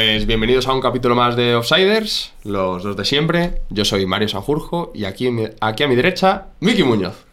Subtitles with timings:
[0.00, 3.60] Pues bienvenidos a un capítulo más de Offsiders, los dos de siempre.
[3.68, 5.28] Yo soy Mario Sanjurjo y aquí,
[5.60, 7.26] aquí a mi derecha, Miki Muñoz.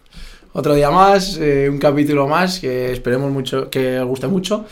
[0.52, 4.66] Otro día más, eh, un capítulo más que esperemos mucho, que os guste mucho.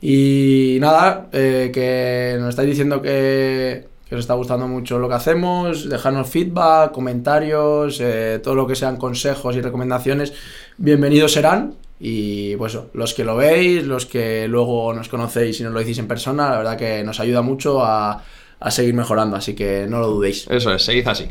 [0.00, 5.88] Y nada, eh, que nos estáis diciendo que, os está gustando mucho lo que hacemos,
[5.88, 10.34] dejarnos feedback, comentarios, eh, todo lo que sean consejos y recomendaciones,
[10.78, 11.74] bienvenidos serán.
[12.00, 15.98] Y pues los que lo veis, los que luego nos conocéis y nos lo decís
[15.98, 18.22] en persona, la verdad que nos ayuda mucho a,
[18.58, 20.46] a seguir mejorando, así que no lo dudéis.
[20.48, 21.28] Eso es, seguid así.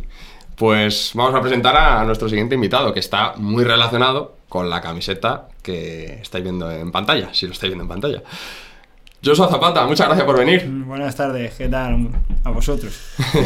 [0.56, 5.48] Pues vamos a presentar a nuestro siguiente invitado, que está muy relacionado con la camiseta
[5.64, 8.24] que estáis viendo en pantalla, si lo estáis viendo en pantalla.
[9.24, 10.66] Joshua Zapata, muchas gracias por venir.
[10.86, 12.08] Buenas tardes, ¿qué tal
[12.46, 12.98] a vosotros?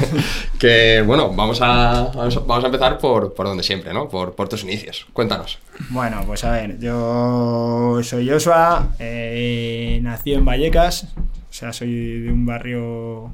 [0.60, 4.08] que bueno, vamos a, vamos a empezar por, por donde siempre, ¿no?
[4.08, 5.08] Por, por, tus inicios.
[5.14, 5.58] Cuéntanos.
[5.90, 12.32] Bueno, pues a ver, yo soy Joshua, eh, nací en Vallecas, o sea, soy de
[12.32, 13.32] un barrio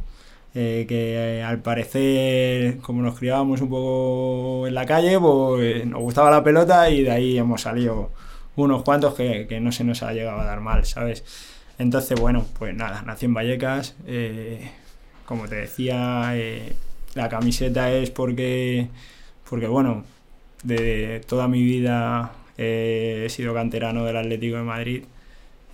[0.56, 6.00] eh, que eh, al parecer, como nos criábamos un poco en la calle, pues nos
[6.00, 8.12] gustaba la pelota y de ahí hemos salido
[8.56, 11.26] unos cuantos que, que no se nos ha llegado a dar mal, ¿sabes?
[11.80, 13.96] Entonces, bueno, pues nada, nací en Vallecas.
[14.06, 14.70] Eh,
[15.26, 16.74] como te decía, eh,
[17.16, 18.90] la camiseta es porque,
[19.50, 20.04] porque, bueno,
[20.64, 25.04] de toda mi vida he sido canterano del Atlético de Madrid.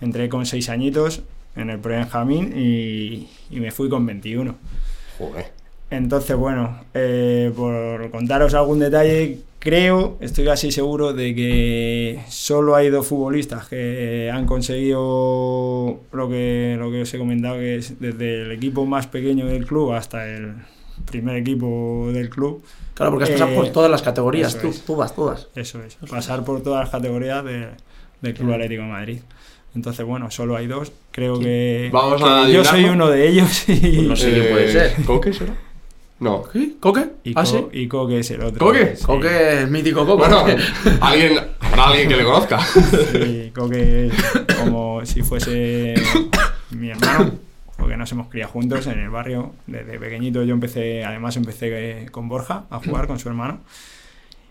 [0.00, 1.22] Entré con seis añitos
[1.56, 4.54] en el Benjamín y, y me fui con 21.
[5.18, 5.56] Joder.
[5.90, 12.88] Entonces, bueno, eh, por contaros algún detalle, creo, estoy casi seguro de que solo hay
[12.88, 18.42] dos futbolistas que han conseguido lo que, lo que os he comentado, que es desde
[18.42, 20.54] el equipo más pequeño del club hasta el
[21.04, 22.62] primer equipo del club.
[22.94, 25.48] Claro, porque has pasado por todas las categorías, tú, todas, todas.
[25.56, 29.18] Eso es, pasar por todas las categorías del Club Atlético de Madrid.
[29.74, 30.92] Entonces, bueno, solo hay dos.
[31.10, 33.68] Creo que, Vamos a yo soy uno de ellos.
[33.68, 33.80] Y...
[33.80, 34.94] Pues no sé quién puede ser.
[35.04, 35.65] ¿Coque será?
[36.18, 36.44] No.
[36.50, 36.74] ¿Qué?
[36.80, 37.06] ¿Coque?
[37.24, 37.64] Y, ¿Ah, Co sí?
[37.72, 38.66] y Coque es el otro.
[38.66, 38.96] ¿Coque?
[38.96, 39.04] Sí.
[39.04, 40.28] Coque es mítico Coque.
[40.28, 40.44] Bueno,
[41.00, 42.58] alguien, habrá alguien que le conozca.
[42.60, 44.10] Sí, Coque
[44.58, 45.94] como si fuese
[46.70, 47.32] mi hermano,
[47.76, 49.52] porque nos hemos criado juntos en el barrio.
[49.66, 53.60] Desde pequeñito yo empecé, además empecé con Borja a jugar con su hermano.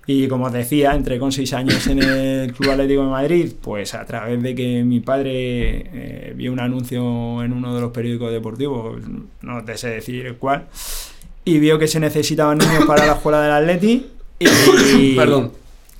[0.07, 3.95] Y como os decía, entré con seis años en el Club Atlético de Madrid, pues
[3.95, 8.31] a través de que mi padre eh, vio un anuncio en uno de los periódicos
[8.31, 9.01] deportivos,
[9.41, 10.67] no te sé decir cuál,
[11.45, 14.07] y vio que se necesitaban niños para la escuela del Atleti.
[14.39, 14.45] Y,
[15.15, 15.51] Perdón.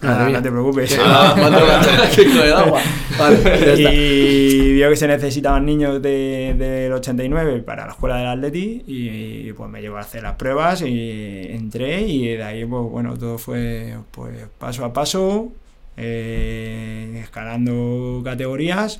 [0.01, 1.00] Nada, no te preocupes.
[1.01, 1.35] Ah,
[3.78, 9.53] y vio que se necesitaban niños del de, 89 para la escuela del Atleti y,
[9.53, 13.38] pues me llevó a hacer las pruebas y entré y de ahí pues bueno todo
[13.38, 15.53] fue pues paso a paso
[15.95, 19.00] eh, escalando categorías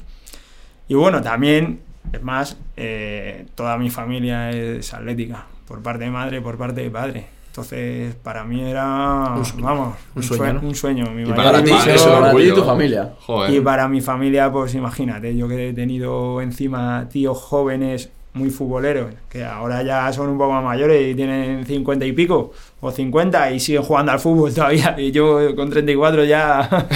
[0.88, 1.82] y bueno también
[2.14, 6.90] es más eh, toda mi familia es atlética por parte de madre por parte de
[6.90, 10.68] padre entonces, para mí era, un, vamos, un sueño, ¿no?
[10.68, 11.10] un sueño.
[11.12, 13.14] Mi y para ti, eso, eso para ti y tu familia.
[13.22, 13.54] Joder.
[13.54, 19.14] Y para mi familia, pues imagínate, yo que he tenido encima tíos jóvenes muy futboleros,
[19.30, 22.52] que ahora ya son un poco más mayores y tienen 50 y pico,
[22.82, 26.88] o 50 y siguen jugando al fútbol todavía, y yo con 34 ya...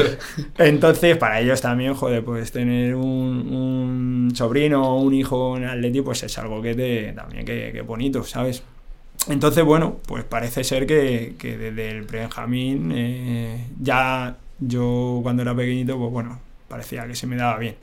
[0.58, 6.00] Entonces, para ellos también, joder, pues tener un, un sobrino o un hijo en Atleti,
[6.00, 8.62] pues es algo que te, también que, que bonito, ¿sabes?
[9.28, 15.54] Entonces, bueno, pues parece ser que, que desde el Benjamín eh, ya yo cuando era
[15.54, 17.76] pequeñito, pues bueno, parecía que se me daba bien.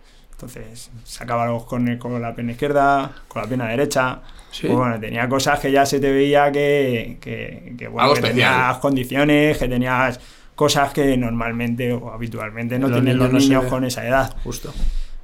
[0.46, 4.20] Entonces sacaba los corners con la pierna izquierda, con la pierna derecha.
[4.52, 4.68] ¿Sí?
[4.68, 8.78] Pues bueno, tenía cosas que ya se te veía que, que, que bueno, que tenías
[8.78, 10.20] condiciones, que tenías
[10.56, 14.36] cosas que normalmente o habitualmente no Los tienen niños los niños con esa edad.
[14.44, 14.74] Justo.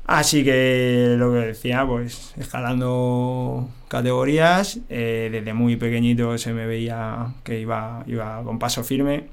[0.07, 7.27] Así que lo que decía, pues escalando categorías, eh, desde muy pequeñito se me veía
[7.43, 9.25] que iba, iba con paso firme.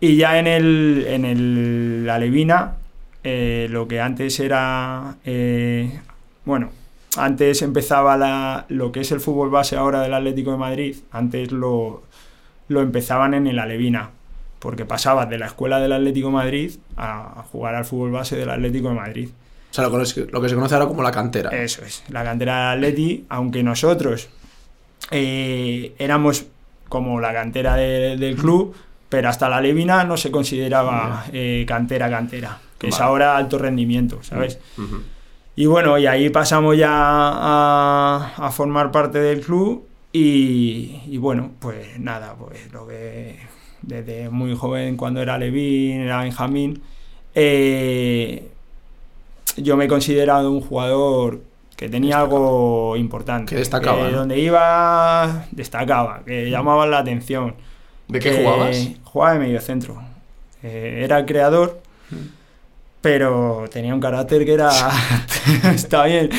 [0.00, 2.78] Y ya en el, en el Alevina,
[3.28, 5.98] eh, lo que antes era, eh,
[6.44, 6.70] bueno,
[7.16, 11.50] antes empezaba la, lo que es el fútbol base ahora del Atlético de Madrid, antes
[11.50, 12.04] lo,
[12.68, 14.10] lo empezaban en el Alevina,
[14.60, 18.36] porque pasabas de la escuela del Atlético de Madrid a, a jugar al fútbol base
[18.36, 19.28] del Atlético de Madrid.
[19.72, 21.50] O sea, lo que, lo que se conoce ahora como la cantera.
[21.50, 24.28] Eso es, la cantera del Atleti, aunque nosotros
[25.10, 26.46] eh, éramos
[26.88, 28.72] como la cantera de, del club,
[29.08, 34.22] pero hasta la Levina no se consideraba eh, cantera, cantera, que es ahora alto rendimiento,
[34.22, 34.58] ¿sabes?
[34.78, 35.02] Ujú.
[35.56, 41.52] Y bueno, y ahí pasamos ya a, a formar parte del club y, y bueno,
[41.60, 43.38] pues nada, pues lo que
[43.82, 46.82] desde muy joven, cuando era Levín, era Benjamín,
[47.34, 48.48] eh,
[49.56, 51.40] yo me he considerado un jugador
[51.76, 53.50] que tenía algo importante.
[53.50, 54.18] Que destacaba, Que ¿no?
[54.18, 57.54] donde iba, destacaba, que llamaban la atención.
[58.08, 58.88] ¿De qué jugabas?
[59.04, 60.00] Jugaba de medio centro.
[60.62, 61.80] Eh, era el creador,
[63.00, 64.70] pero tenía un carácter que era.
[65.74, 66.30] está bien.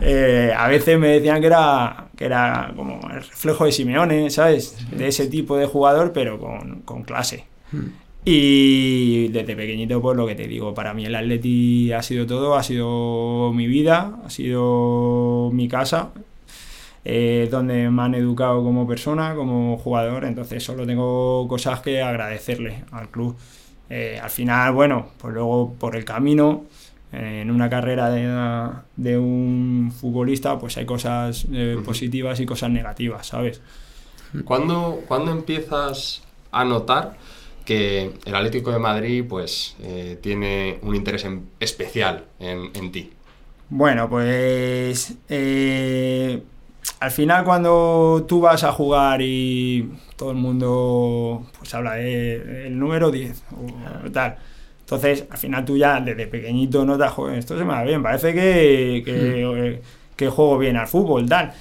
[0.00, 4.76] Eh, a veces me decían que era, que era como el reflejo de Simeone, ¿sabes?
[4.90, 7.44] De ese tipo de jugador, pero con, con clase.
[8.24, 12.54] Y desde pequeñito, pues lo que te digo, para mí el Atleti ha sido todo,
[12.54, 16.10] ha sido mi vida, ha sido mi casa,
[17.04, 22.84] eh, donde me han educado como persona, como jugador, entonces solo tengo cosas que agradecerle
[22.92, 23.36] al club.
[23.90, 26.64] Eh, al final, bueno, pues luego por el camino,
[27.12, 32.70] eh, en una carrera de, de un futbolista, pues hay cosas eh, positivas y cosas
[32.70, 33.60] negativas, ¿sabes?
[34.44, 37.16] ¿Cuándo, cuándo empiezas a notar
[37.64, 39.76] que el Atlético de Madrid pues
[40.20, 43.12] tiene un interés en- especial en, en ti?
[43.70, 45.14] Bueno, pues
[47.00, 52.78] al final cuando tú vas a jugar y todo el mundo pues habla de el
[52.78, 53.44] número 10
[54.06, 54.36] o tal.
[54.80, 58.34] Entonces, al final tú ya desde pequeñito notas, joder, esto se me va bien, parece
[58.34, 59.80] que, que,
[60.14, 61.52] que juego bien al fútbol, tal.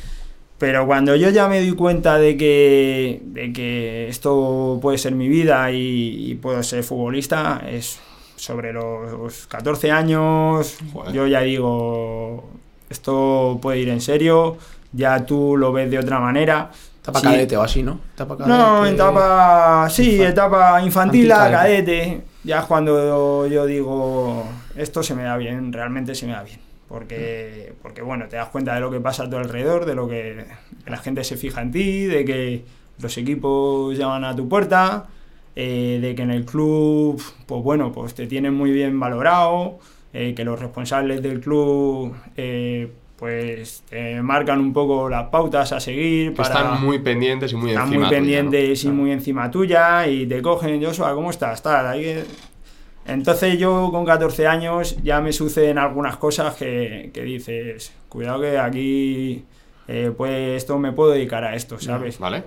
[0.58, 5.28] Pero cuando yo ya me di cuenta de que, de que esto puede ser mi
[5.30, 8.00] vida y, y puedo ser futbolista, es
[8.36, 11.14] sobre los 14 años, Joder.
[11.14, 12.50] yo ya digo,
[12.90, 14.58] esto puede ir en serio,
[14.94, 16.70] ya tú lo ves de otra manera.
[17.02, 17.26] Etapa Sí.
[17.28, 18.00] cadete o así, ¿no?
[18.14, 18.58] Etapa cadete.
[18.58, 22.22] No, etapa, sí, Infa- etapa infantil, a cadete.
[22.46, 24.46] Ya es cuando yo digo,
[24.76, 26.60] esto se me da bien, realmente se me da bien.
[26.88, 30.08] Porque, porque bueno, te das cuenta de lo que pasa a tu alrededor, de lo
[30.08, 30.46] que,
[30.86, 32.66] que la gente se fija en ti, de que
[33.00, 35.06] los equipos llaman a tu puerta,
[35.56, 39.80] eh, de que en el club, pues bueno, pues te tienen muy bien valorado,
[40.14, 42.92] eh, que los responsables del club, eh,
[43.24, 46.34] pues te marcan un poco las pautas a seguir.
[46.34, 48.26] Que están muy pendientes y muy Están encima muy tuya, ¿no?
[48.26, 48.96] pendientes y Claro.
[48.98, 51.64] muy encima tuya y te cogen, Joshua, ¿cómo estás?
[51.64, 52.26] Tal, que-
[53.06, 58.58] Entonces yo con 14 años ya me suceden algunas cosas que, que dices, cuidado que
[58.58, 59.46] aquí
[59.88, 62.20] eh, pues esto me puedo dedicar a esto, ¿sabes?
[62.20, 62.44] ¿Vale?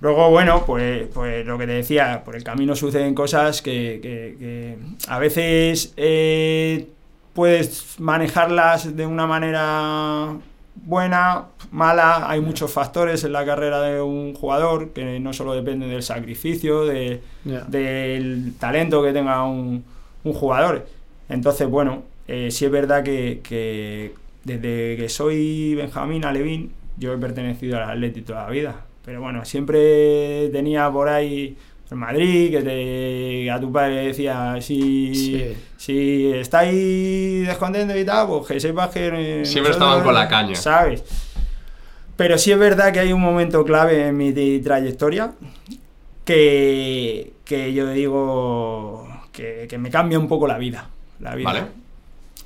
[0.00, 4.36] Luego, bueno, pues, pues lo que te decía, por el camino suceden cosas que, que-
[4.38, 4.76] que
[5.08, 6.88] a veces eh,
[7.34, 10.36] puedes manejarlas de una manera
[10.76, 12.30] buena, mala.
[12.30, 16.84] Hay muchos factores en la carrera de un jugador que no solo dependen del sacrificio,
[16.84, 17.20] de,
[17.68, 19.84] del talento que tenga un,
[20.22, 20.86] un jugador.
[21.28, 24.14] Entonces, bueno, eh, sí es verdad que, que
[24.44, 28.86] desde que soy Benjamín Alevín, yo he pertenecido al Atleti toda la vida.
[29.04, 31.56] Pero bueno, siempre tenía por ahí
[31.90, 35.54] el Madrid, que te, a tu padre le decía, si, Sí.
[35.76, 39.42] si estáis descontentos y tal, pues que sepas que...
[39.44, 40.54] Siempre estaban con la caña.
[40.54, 41.04] ¿Sabes?
[42.16, 45.32] Pero sí es verdad que hay un momento clave en mi trayectoria
[46.24, 50.88] que, que yo digo que, que me cambia un poco la vida.
[51.20, 51.52] La vida.
[51.52, 51.62] ¿Vale?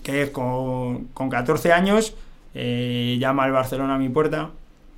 [0.02, 2.14] Que es con, con 14 años,
[2.55, 4.50] eh, llama el Barcelona a mi puerta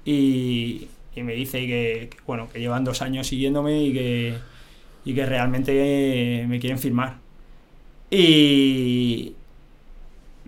[0.05, 4.35] y, y me dice que, que, bueno, que llevan dos años siguiéndome y que,
[5.05, 5.73] y que realmente
[6.43, 7.17] eh, me quieren firmar.
[8.11, 9.35] Y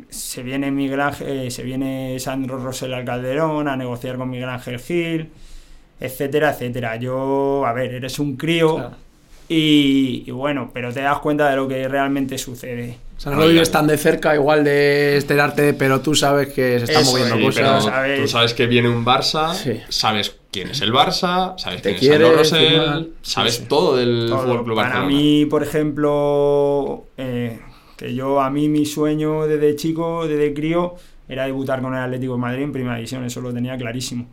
[0.09, 4.49] se viene Miguel Ángel- eh, se viene Sandro Rosell al Calderón a negociar con Miguel
[4.49, 5.28] Ángel Gil,
[6.00, 6.97] etcétera, etcétera.
[6.97, 8.97] Yo, a ver, eres un crío Claro.
[9.49, 12.97] y, y bueno, pero te das cuenta de lo que realmente sucede.
[13.16, 16.78] O sea, no lo vives tan de cerca, igual de enterarte, pero tú sabes que
[16.81, 17.85] se están Eso moviendo Sí, es, pero cosas.
[17.95, 18.21] sabes.
[18.21, 19.81] tú sabes que viene un Barça, Sí.
[19.88, 23.07] sabes quién es el Barça, sabes quién es quiere Rosell, firmar.
[23.23, 23.69] sabes Sí, sí.
[23.69, 24.39] todo del Todo.
[24.43, 25.07] Fútbol Club Para Barcelona.
[25.07, 27.61] mí, por ejemplo, eh,
[27.97, 30.95] que yo, a mí mi sueño desde chico, desde crío,
[31.29, 34.29] era debutar con el Atlético de Madrid en primera división, eso lo tenía clarísimo.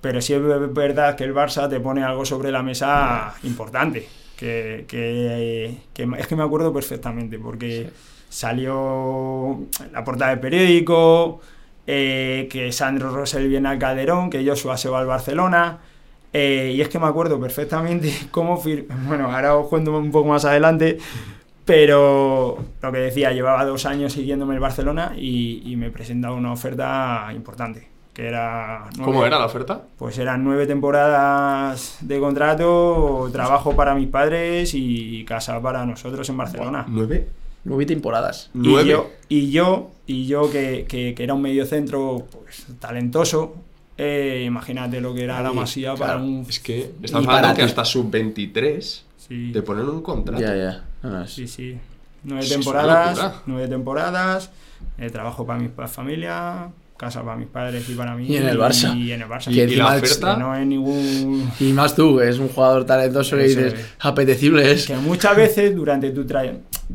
[0.00, 0.42] Pero sí es
[0.74, 6.26] verdad que el Barça te pone algo sobre la mesa importante, que, que- que es
[6.26, 7.90] que me acuerdo perfectamente, porque
[8.28, 11.40] salió en la portada del periódico,
[11.86, 15.78] eh, que Sandro Rosell viene al Calderón, que Joshua se va al Barcelona.
[16.32, 18.60] eh, y es que me acuerdo perfectamente cómo
[19.06, 20.98] Bueno, ahora os cuento un poco más adelante.
[21.64, 26.52] Pero lo que decía, llevaba dos años siguiéndome el Barcelona y, y me presentaba una
[26.52, 27.88] oferta importante.
[28.14, 28.84] Que era.
[29.02, 29.82] ¿Cómo era la oferta?
[29.98, 36.36] Pues eran nueve temporadas de contrato, trabajo para mis padres y casa para nosotros en
[36.36, 36.84] Barcelona.
[36.88, 37.26] ¿Nueve?
[37.66, 38.50] Nueve temporadas.
[38.54, 43.56] Y yo, y yo, y yo que, que- que era un mediocentro pues, talentoso,
[43.98, 46.46] eh, imagínate lo que era la masía para un...
[46.48, 50.40] Es que estamos para hablando que hasta sub-23 Sí, te ponen un contrato.
[50.40, 50.54] Ya,
[51.02, 51.26] ya.
[51.26, 51.76] Sí, sí.
[52.22, 54.50] Nueve Sí, temporadas, nueve temporadas,
[54.98, 58.26] eh, trabajo para mi familia, casa para mis padres y para mí.
[58.26, 58.96] Y en el Barça.
[58.96, 59.50] Y en el Barça.
[59.52, 60.36] Y ¿Y la oferta?
[60.36, 61.50] No hay ningún...
[61.60, 63.86] Y más tú, que es un jugador talentoso que dices, es.
[64.00, 64.86] apetecible es.
[64.86, 66.26] Que muchas veces durante tu,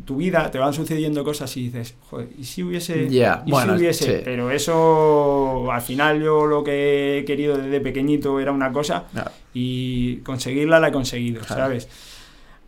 [0.04, 3.08] tu vida te van sucediendo cosas y dices, joder, ¿y si hubiese?
[3.08, 4.04] Ya, ¿Y bueno, si hubiese?
[4.16, 4.22] sí.
[4.24, 9.30] Pero eso, al final yo lo que he querido desde pequeñito era una cosa Claro.
[9.54, 11.62] y conseguirla la he conseguido, Claro.
[11.62, 11.88] ¿sabes?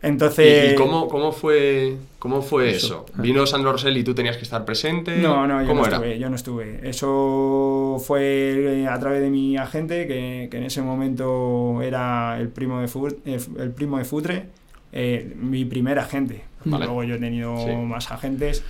[0.05, 0.73] ¿Y, Entonces...
[0.73, 3.05] y cómo, cómo fue, cómo fue Eso.
[3.11, 3.21] eso?
[3.21, 5.17] ¿Vino Sandro Rosell y tú tenías que estar presente?
[5.17, 5.97] No, no, yo ¿Cómo no era?
[5.97, 6.79] estuve, yo no estuve.
[6.89, 12.49] Eso fue eh, a través de mi agente, que, que en ese momento era el
[12.49, 14.45] primo de, Fut- eh, el primo de Futre,
[14.93, 16.43] eh, mi primer agente.
[16.65, 16.85] Vale.
[16.85, 17.71] Luego yo he tenido Sí.
[17.75, 18.63] más agentes.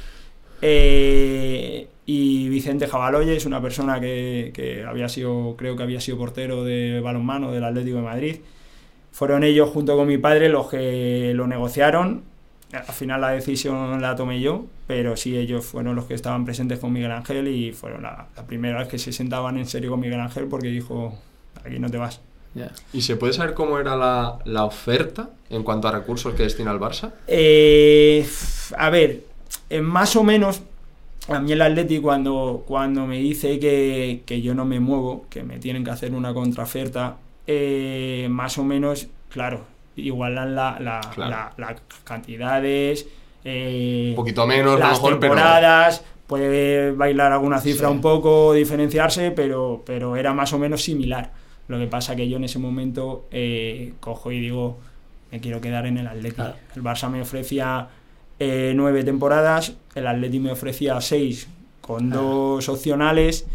[0.61, 6.17] Eh, y Vicente Jabaloye es una persona que, que había sido, creo que había sido
[6.17, 8.35] portero de balonmano del Atlético de Madrid.
[9.15, 12.23] Fueron ellos junto con mi padre los que lo negociaron.
[12.73, 16.79] Al final la decisión la tomé yo, pero sí ellos fueron los que estaban presentes
[16.79, 20.01] con Miguel Ángel y fueron la, la primera vez que se sentaban en serio con
[20.01, 21.17] Miguel Ángel porque dijo,
[21.63, 22.19] aquí no te vas.
[22.91, 26.73] ¿Y se puede saber cómo era la, la oferta en cuanto a recursos que destina
[26.73, 27.13] el Barça?
[27.25, 28.27] Eh,
[28.77, 29.23] a ver,
[29.69, 30.61] eh, más o menos,
[31.29, 35.41] a mí el Atleti cuando, cuando me dice que, que yo no me muevo, que
[35.43, 37.15] me tienen que hacer una contraoferta,
[37.47, 39.61] eh, más o menos, claro,
[39.95, 41.31] igualan la, la- Claro.
[41.31, 43.07] la- las cantidades,
[43.43, 45.33] eh, Un poquito menos, a lo las mejor, pero...
[45.33, 47.93] temporadas, puede bailar alguna cifra Sí.
[47.93, 51.31] un poco, diferenciarse, pero, pero era más o menos similar.
[51.67, 54.77] Lo que pasa que yo en ese momento eh, cojo y digo,
[55.31, 56.35] me quiero quedar en el Atleti.
[56.35, 56.55] Claro.
[56.75, 57.87] El Barça me ofrecía
[58.39, 61.47] eh, nueve temporadas, el Atleti me ofrecía seis
[61.81, 62.21] con Claro.
[62.23, 63.45] dos opcionales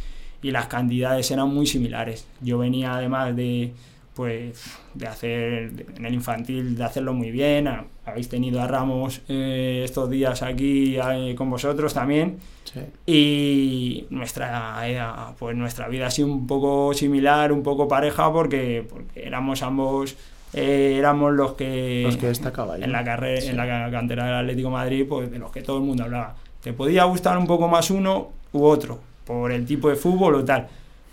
[0.43, 2.27] y las cantidades eran muy similares.
[2.41, 3.73] Yo venía además de
[4.15, 9.23] pues de hacer en el infantil de hacerlo muy bien Ha- habéis tenido a Ramos
[9.29, 12.81] eh, estos días aquí eh, con vosotros también Sí.
[13.07, 19.25] y nuestra pues nuestra vida ha sido un poco similar un poco pareja porque, porque
[19.25, 20.17] éramos ambos
[20.53, 22.85] eh, éramos los que Los que destacaba yo.
[22.85, 23.49] en la carrera Sí.
[23.49, 26.03] en la ca- cantera del Atlético de Madrid pues de los que todo el mundo
[26.05, 30.35] hablaba te podía gustar un poco más uno u otro por el tipo de fútbol
[30.35, 30.67] o tal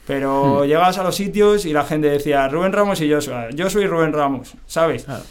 [0.07, 0.67] pero Hmm.
[0.67, 3.85] llegabas a los sitios y la gente decía Rubén Ramos y yo soy yo soy
[3.85, 5.21] Rubén Ramos sabes Claro.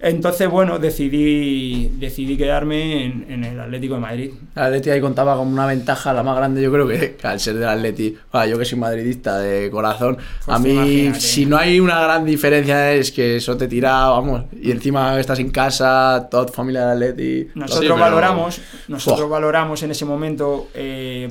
[0.00, 5.36] entonces bueno decidí decidí quedarme en, en el Atlético de Madrid El Atleti ahí contaba
[5.36, 8.46] con una ventaja, la más grande yo creo que, que al ser del Atleti, ah,
[8.46, 11.20] yo que soy madridista de corazón, Pues a mí imagínate.
[11.20, 15.38] si no hay una gran diferencia es que eso te tira, vamos, y encima estás
[15.40, 17.48] en casa, toda tu familia del Atleti.
[17.54, 21.30] Nosotros Sí, pero- valoramos, nosotros valoramos en ese momento, eh,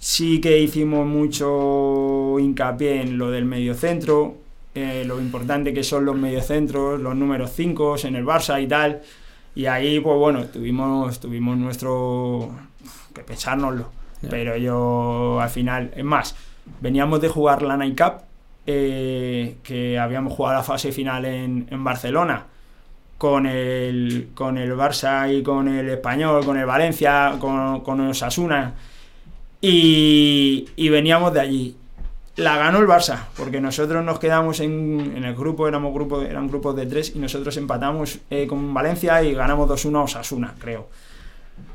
[0.00, 4.38] sí que hicimos mucho hincapié en lo del mediocentro,
[4.74, 9.02] eh, lo importante que son los mediocentros, los números 5 en el Barça y tal.
[9.54, 12.50] Y ahí, pues bueno, tuvimos, tuvimos nuestro.
[13.14, 13.90] que pensárnoslo.
[14.28, 16.36] Pero yo al final, es más,
[16.80, 18.22] veníamos de jugar la Night Cup,
[18.66, 22.46] eh, que habíamos jugado la fase final en, en Barcelona
[23.20, 28.10] con el, con el Barça y con el Español, con el Valencia, con, con el
[28.10, 28.74] Osasuna.
[29.60, 31.76] Y, y veníamos de allí.
[32.36, 36.48] La ganó el Barça, porque nosotros nos quedamos en, en el grupo, éramos grupo, eran
[36.48, 40.88] grupos de tres, y nosotros empatamos eh, con Valencia y ganamos 2-1 a Osasuna, creo.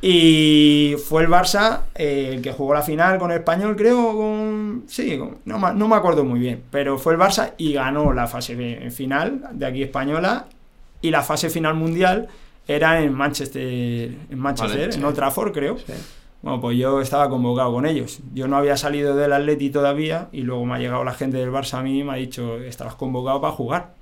[0.01, 4.83] Y fue el Barça eh, el que jugó la final con el Español, creo, con...
[4.87, 8.25] Sí, con- no, no me acuerdo muy bien, pero fue el Barça y ganó la
[8.25, 10.47] fase fi- final de aquí española
[11.01, 12.27] y la fase final mundial
[12.67, 14.97] era en Manchester, en Manchester, Vale, sí.
[14.99, 15.77] en Old Trafford, creo.
[15.77, 15.93] Sí.
[16.45, 18.19] Bueno, pues yo estaba convocado con ellos.
[18.35, 21.49] Yo no había salido del Atleti todavía y luego me ha llegado la gente del
[21.51, 23.95] Barça a mí y me ha dicho, estabas convocado para jugar,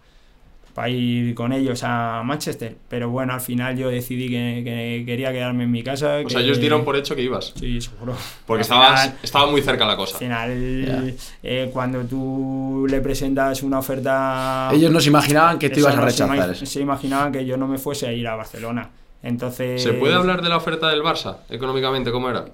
[0.73, 2.75] para ir con ellos a Manchester.
[2.89, 6.17] Pero bueno, al final yo decidí que, que quería quedarme en mi casa.
[6.19, 7.53] O que- sea, ellos dieron por hecho que ibas.
[7.57, 8.13] Sí, seguro.
[8.45, 10.17] Porque Al estabas, estaba muy cerca la Al cosa.
[10.17, 14.69] final, eh, cuando tú le presentas una oferta...
[14.73, 16.55] Ellos no se imaginaban que tú ibas a se rechazar.
[16.67, 18.89] Se imaginaban que yo no me fuese a ir a Barcelona.
[19.24, 19.82] Entonces...
[19.82, 22.12] ¿Se puede hablar de la oferta del Barça económicamente?
[22.12, 22.46] ¿Cómo era?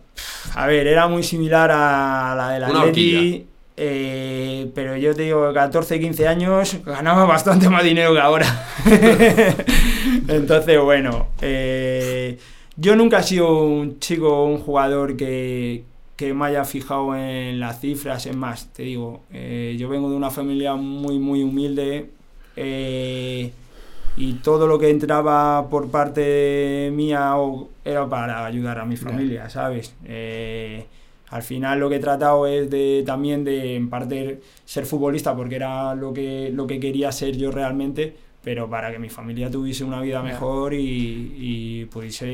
[0.54, 5.52] A ver, era muy similar a la de la Atleti, eh, pero yo te digo,
[5.52, 8.68] 14, 15 años ganaba bastante más dinero que ahora.
[10.28, 12.38] Entonces, bueno, eh,
[12.76, 15.84] yo nunca he sido un chico, un jugador que,
[16.16, 20.16] que me haya fijado en las cifras, es más, te digo, eh, yo vengo de
[20.16, 22.12] una familia muy, muy humilde.
[22.56, 23.52] eh,
[24.20, 27.34] y todo lo que entraba por parte mía
[27.86, 29.96] era para ayudar a mi familia, ¿sabes?
[30.04, 30.86] Eh,
[31.30, 35.56] al final lo que he tratado es de también de en parte ser futbolista porque
[35.56, 39.86] era lo que lo que quería ser yo realmente, pero para que mi familia tuviese
[39.86, 42.26] una vida mejor y, y pudiese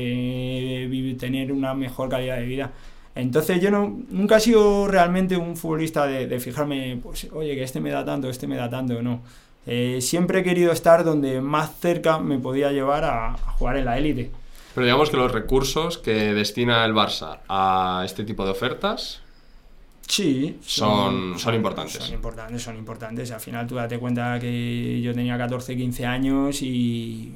[0.90, 2.72] vivir, tener una mejor calidad de vida.
[3.14, 7.62] Entonces yo no, nunca he sido realmente un futbolista de, de fijarme, pues, oye, que
[7.62, 9.22] este me da tanto, este me da tanto, no.
[9.66, 13.84] Eh, siempre he querido estar donde más cerca me podía llevar a, a jugar en
[13.84, 14.30] la élite.
[14.74, 19.22] Pero digamos que los recursos que destina el Barça a este tipo de ofertas
[20.08, 21.94] Sí, son, son importantes.
[21.94, 23.30] Son importantes, son importantes.
[23.32, 27.34] Al final tú date cuenta que yo tenía 14, 15 años y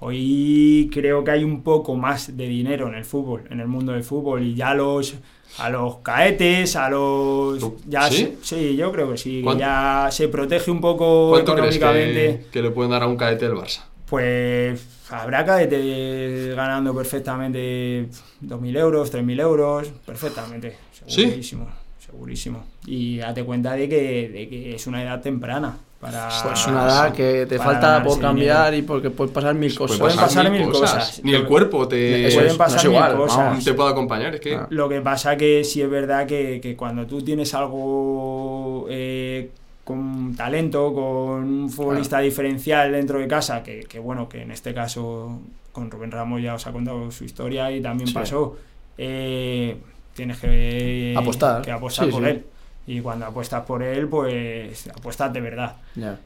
[0.00, 3.92] hoy creo que hay un poco más de dinero en el fútbol, en el mundo
[3.92, 5.14] del fútbol y ya los
[5.58, 8.36] a los caetes, a los ya ¿Sí?
[8.42, 11.76] se- sí, yo creo que sí, que ¿Cuánto- ya se protege un poco ¿Cuánto crees
[11.76, 12.44] económicamente.
[12.44, 13.82] que, que le pueden dar a un cadete del Barça?
[14.06, 14.80] Pues
[15.10, 18.08] habrá cadetes ganando perfectamente
[18.40, 21.22] 2.000 euros, 3.000 euros, perfectamente, ¿Sí?
[21.24, 21.68] segurísimo,
[22.04, 22.64] segurísimo.
[22.86, 26.28] Y date cuenta de que, de que es una edad temprana para...
[26.42, 28.76] Pues es una edad que te falta por cambiar dinero.
[28.76, 29.98] y porque pueden pasar mil cosas.
[29.98, 31.20] Pueden pasar mil cosas.
[31.24, 33.38] Ni el cuerpo te, Pueden es, pasar no es mil igual, cosas.
[33.38, 33.64] vamos.
[33.64, 34.34] te puede acompañar.
[34.34, 34.66] Es que Ah.
[34.70, 39.50] Lo que pasa que sí es verdad que, que cuando tú tienes algo eh,
[39.84, 41.04] con talento, con
[41.44, 45.38] un futbolista diferencial dentro de casa, que, que bueno, que en este caso
[45.72, 48.14] con Rubén Ramos ya os ha contado su historia y también Sí.
[48.14, 48.56] pasó,
[48.98, 49.76] eh,
[50.14, 51.62] tienes que Apostar.
[51.62, 52.28] que apostar Sí, por sí.
[52.28, 52.44] él.
[52.86, 55.76] Y cuando apuestas por él, pues apuestas de verdad.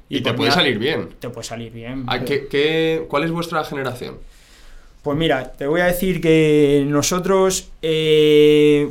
[0.09, 1.11] Y, te puede salir bien.
[1.21, 2.05] Te puede salir bien.
[2.07, 4.17] ¿A qué- qué- ¿Cuál es vuestra generación?
[5.03, 8.89] Pues mira, te voy a decir que nosotros eh,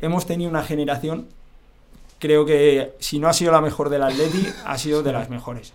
[0.00, 1.26] hemos tenido una generación,
[2.18, 5.72] creo que si no ha sido la mejor del Atleti, ha sido de las mejores.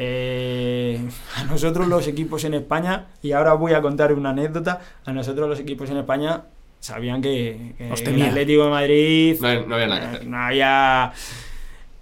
[0.00, 1.00] Eh,
[1.34, 5.48] a nosotros los equipos en España, y ahora voy a contar una anécdota, a nosotros
[5.48, 6.42] los equipos en España
[6.80, 8.22] sabían que, que el.
[8.22, 10.26] Atlético de Madrid No, hay- no había nada que eh, hacer.
[10.28, 11.12] no había.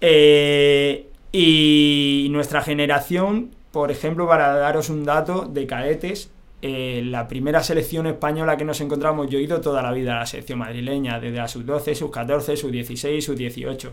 [0.01, 7.61] eh, y nuestra generación, por ejemplo, para daros un dato de cadetes, eh, la primera
[7.61, 11.19] selección española que nos encontramos, yo he ido toda la vida a la selección madrileña,
[11.19, 13.89] desde la sub-12, sub-14, sub-16, sub-18.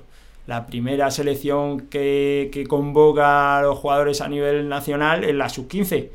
[0.47, 6.09] La primera selección que, que convoca a los jugadores a nivel nacional es la sub-15.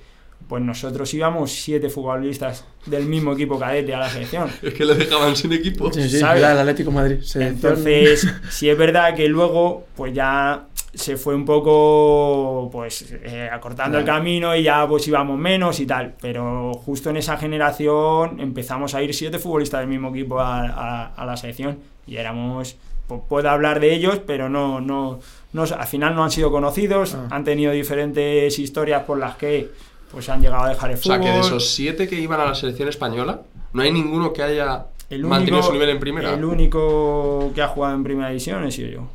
[0.47, 4.49] Pues nosotros íbamos siete futbolistas del mismo equipo cadete a la selección.
[4.63, 5.91] Es que le dejaban sin equipo.
[5.93, 6.41] Sí, sí, ¿sabes?
[6.41, 7.17] era el Atlético de Madrid.
[7.21, 13.47] selección- Entonces, sí es verdad que luego, pues ya se fue un poco, pues, eh,
[13.51, 16.15] acortando el camino y ya pues íbamos menos y tal.
[16.19, 21.05] Pero justo en esa generación empezamos a ir siete futbolistas del mismo equipo a, a-
[21.15, 22.75] a la selección y éramos,
[23.07, 25.19] pues, puedo hablar de ellos, pero no, no,
[25.53, 27.27] no, al final no han sido conocidos, Ah.
[27.31, 29.69] han tenido diferentes historias por las que
[30.11, 31.27] pues han llegado a dejar el O sea, fútbol.
[31.27, 33.41] que de esos siete que iban a la selección española,
[33.73, 36.33] no hay ninguno que haya el mantenido su nivel en primera.
[36.33, 39.07] El único que ha jugado en primera división he sido yo.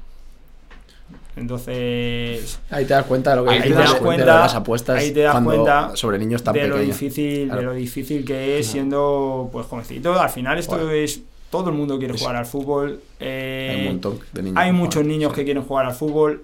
[1.37, 4.99] Entonces, Ahí te das cuenta de lo que Ahí te das de cuenta- las apuestas
[5.01, 6.99] ahí te das cuando- cuenta sobre niños tan de lo pequeños.
[7.01, 7.61] difícil, Claro.
[7.61, 10.19] de lo difícil que es siendo pues jovencito.
[10.19, 10.91] Al final esto Bueno.
[10.93, 13.01] es todo el mundo quiere Es- jugar al fútbol.
[13.19, 14.59] eh, Hay un montón de niños.
[14.59, 15.37] hay que muchos niños sí.
[15.37, 16.43] que quieren jugar al fútbol.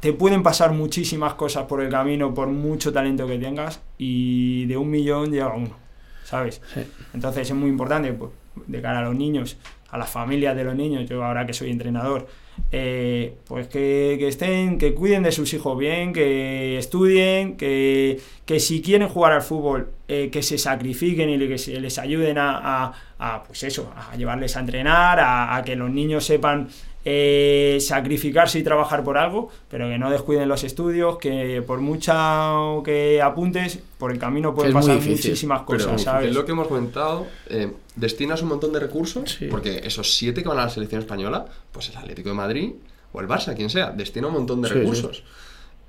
[0.00, 4.76] Te pueden pasar muchísimas cosas por el camino, por mucho talento que tengas, y de
[4.76, 5.76] un millón llega uno,
[6.24, 6.60] ¿sabes?
[6.72, 6.80] Sí.
[7.14, 8.30] Entonces es muy importante pues,
[8.66, 9.56] de cara a los niños,
[9.90, 12.28] a las familias de los niños, yo ahora que soy entrenador,
[12.70, 18.60] eh, pues que, que estén, que cuiden de sus hijos bien, que estudien, que, que
[18.60, 22.84] si quieren jugar al fútbol, eh, que se sacrifiquen y que se les ayuden a,
[22.86, 26.68] a- a, pues eso, a llevarles a entrenar, a, a que los niños sepan
[27.10, 32.52] eh, sacrificarse y trabajar por algo, pero que no descuiden los estudios, que por mucha
[32.84, 36.28] que apuntes, por el camino pueden pasar difícil, muchísimas Pero cosas, ¿sabes?
[36.28, 39.46] es lo que hemos comentado, eh, destinas un montón de recursos, Sí.
[39.50, 42.72] porque esos siete que van a la selección española, pues el Atlético de Madrid
[43.12, 44.80] o el Barça, quien sea, destina un montón de Sí, sí.
[44.80, 45.24] recursos.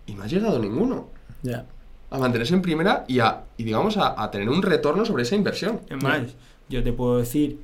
[0.06, 1.10] Y no ha llegado ninguno
[1.44, 1.66] Ya.
[2.12, 5.36] a mantenerse en primera y, a, y digamos, a, a tener un retorno sobre esa
[5.36, 5.82] inversión.
[5.90, 6.22] Es más,
[6.70, 7.60] yo te puedo decir,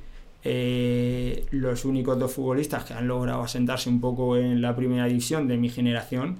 [0.48, 5.48] eh, los únicos dos futbolistas que han logrado asentarse un poco en la primera división
[5.48, 6.36] de mi generación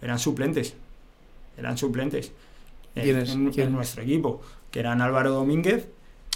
[0.00, 0.74] eran suplentes.
[1.56, 2.30] Eran suplentes.
[2.94, 3.30] En- ¿Quiénes?
[3.30, 3.66] En, ¿Quién?
[3.68, 4.40] en nuestro equipo,
[4.70, 5.88] que eran Álvaro Domínguez,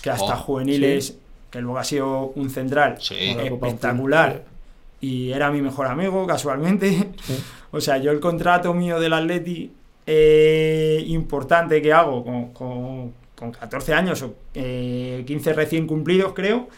[0.03, 1.17] que hasta Oh, juveniles,
[1.51, 3.15] que luego ha sido un central Sí.
[3.39, 4.45] Espectacular.
[5.01, 7.09] Y era mi mejor amigo, casualmente.
[7.23, 7.35] Sí.
[7.75, 9.71] O sea, yo el contrato mío del Atleti
[10.07, 16.69] eh, importante que hago con, con- con 14 años o eh, 15 recién cumplidos, creo,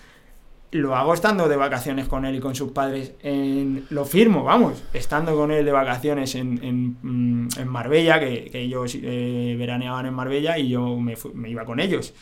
[0.78, 3.12] lo hago estando de vacaciones con él y con sus padres.
[3.22, 8.50] En, lo firmo, vamos, estando con él de vacaciones en, en, mm, en Marbella, que,
[8.50, 11.16] que ellos eh, veraneaban en Marbella y yo me,
[11.48, 12.12] iba con ellos.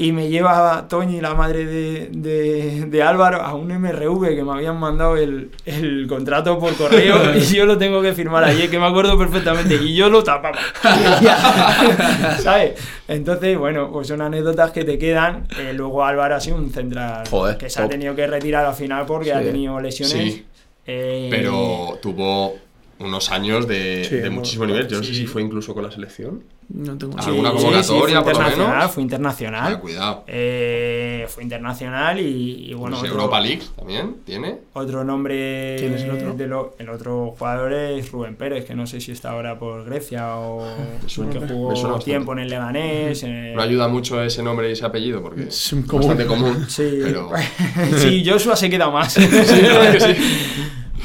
[0.00, 4.52] Y me lleva Toñi, la madre de, de, de Álvaro, a un MRV que me
[4.52, 8.78] habían mandado el, el contrato por correo y yo lo tengo que firmar allí, que
[8.78, 10.56] me acuerdo perfectamente, y yo lo tapaba.
[12.42, 12.80] ¿Sabes?
[13.08, 15.46] Entonces, bueno, pues son anécdotas que te quedan.
[15.58, 18.74] Eh, luego Álvaro ha sido un central Joder, que se ha tenido que retirar al
[18.74, 20.14] final porque ha tenido lesiones.
[20.34, 20.46] Sí.
[20.86, 22.54] Eh, Pero tuvo
[23.00, 24.86] unos años de, Sí, de muy muchísimo nivel.
[24.86, 26.44] Yo no sé si fue incluso con la selección.
[26.68, 28.90] No tengo ¿Alguna sí, convocatoria, sí, fue por lo internacional, menos?
[28.92, 29.72] Fue internacional.
[29.74, 30.24] Ah, cuidado.
[30.28, 34.58] Eh, fue internacional y, y bueno, Pues otro, Europa League también tiene.
[34.74, 36.34] otro nombre ¿Quién es el otro?
[36.34, 39.84] de lo- el otro jugador es Rubén Pérez, que no sé si está ahora por
[39.84, 40.64] Grecia o
[41.32, 43.22] que jugó tiempo en el Leganés.
[43.24, 46.06] eh, No ayuda mucho ese nombre y ese apellido porque Es común.
[46.06, 46.66] bastante común.
[46.68, 47.30] Sí, Pero
[47.96, 49.12] sí, Joshua se queda más.
[49.14, 50.22] sí, que sí.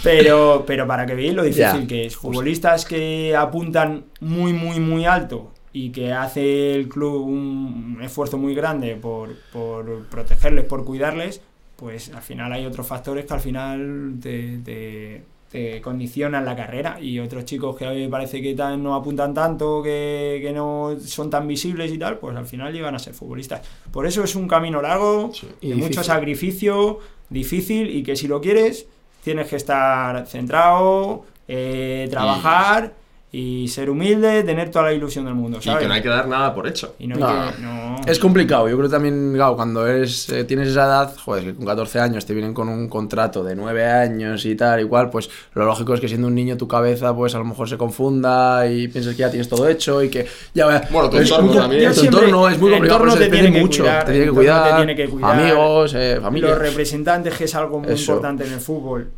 [0.03, 2.15] Pero, pero para que veáis lo difícil que es.
[2.15, 8.55] Futbolistas que apuntan muy, muy, muy alto y que hace el club un esfuerzo muy
[8.55, 11.41] grande por, por protegerles, por cuidarles,
[11.75, 16.99] pues al final hay otros factores que al final te, te- te condicionan la carrera
[17.01, 20.95] y otros chicos que a mí parece que tan- no apuntan tanto, que, que no
[21.03, 23.61] son tan visibles y tal, pues al final llegan a ser futbolistas.
[23.91, 25.47] Por eso es un camino largo, Sí.
[25.61, 28.87] Y de mucho sacrificio, difícil y que si lo quieres
[29.25, 32.93] tienes que estar centrado, eh, trabajar
[33.37, 35.81] y ser humilde, tener toda la ilusión del mundo, Y ¿sabes?
[35.81, 36.95] que no hay que dar nada por hecho.
[36.99, 37.27] Y no hay No.
[37.51, 37.95] que- no.
[38.05, 41.65] Es complicado, yo creo también, claro, cuando eres, eh, tienes esa edad, joder, que con
[41.65, 45.65] 14 años te vienen con un contrato de 9 años y tal, igual, pues lo
[45.65, 48.87] lógico es que siendo un niño tu cabeza, pues a lo mejor se confunda y
[48.87, 51.93] piensas que ya tienes todo hecho y que ya va- Bueno, tu entorno también.
[51.93, 54.25] Tu entorno es muy complicado, entorno pero te depende tiene que mucho, cuidar, te tiene
[54.27, 55.39] que cuidar, tiene que cuidar.
[55.39, 56.49] amigos, eh, familia.
[56.51, 58.13] Los representantes, que es algo muy Eso.
[58.13, 59.09] importante en el fútbol,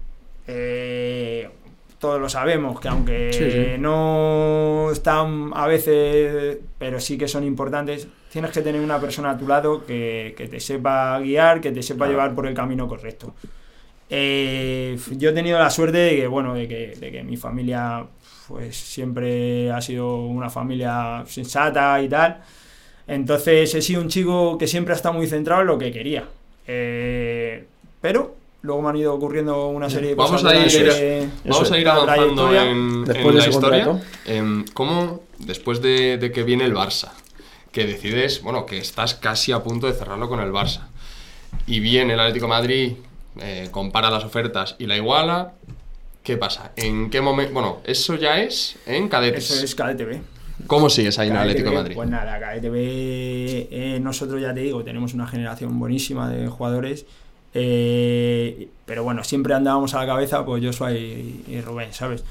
[0.47, 1.49] eh,
[1.99, 3.65] todos lo sabemos, que aunque Sí, sí.
[3.79, 9.37] no están a veces, pero sí que son importantes, tienes que tener una persona a
[9.37, 12.11] tu lado que, que te sepa guiar, que te sepa Claro.
[12.11, 13.33] llevar por el camino correcto.
[14.09, 18.05] Eh, yo he tenido la suerte de que, bueno, de que, de que mi familia
[18.47, 22.37] pues siempre ha sido una familia sensata y tal.
[23.05, 26.23] Entonces he sido un chico que siempre ha estado muy centrado en lo que quería.
[26.65, 27.65] Eh,
[27.99, 30.51] pero luego me han ido ocurriendo una serie de Vamos cosas.
[30.53, 33.85] a ir- durante Vamos a ir avanzando en, Después en de la ese historia.
[33.85, 34.07] contrato.
[34.25, 37.11] Em, ¿Cómo, después de, de que viene el Barça,
[37.71, 40.87] que decides, bueno, que estás casi a punto de cerrarlo con el Barça,
[41.65, 42.91] y viene el Atlético de Madrid,
[43.39, 45.53] eh, compara las ofertas y la iguala,
[46.23, 46.71] ¿qué pasa?
[46.75, 47.53] ¿En qué momento?
[47.53, 49.49] Bueno, eso ya es en cadetes.
[49.51, 50.19] Eso es KDTV.
[50.65, 51.95] ¿Cómo sigues ahí en el Atlético de Madrid?
[51.95, 52.73] Pues nada, KDTV,
[53.71, 57.05] eh, nosotros ya te digo, tenemos una generación buenísima de jugadores.
[57.59, 62.23] Eh, pero bueno, siempre andábamos a la cabeza, pues Joshua y, Rubén, ¿sabes?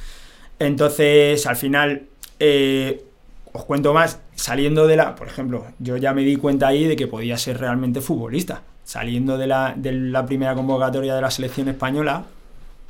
[0.60, 2.02] Entonces, al final,
[2.38, 3.04] eh,
[3.52, 6.94] os cuento más, saliendo de la, por ejemplo, yo ya me di cuenta ahí de
[6.94, 8.62] que podía ser realmente futbolista.
[8.84, 12.26] Saliendo de la, de la primera convocatoria de la selección española,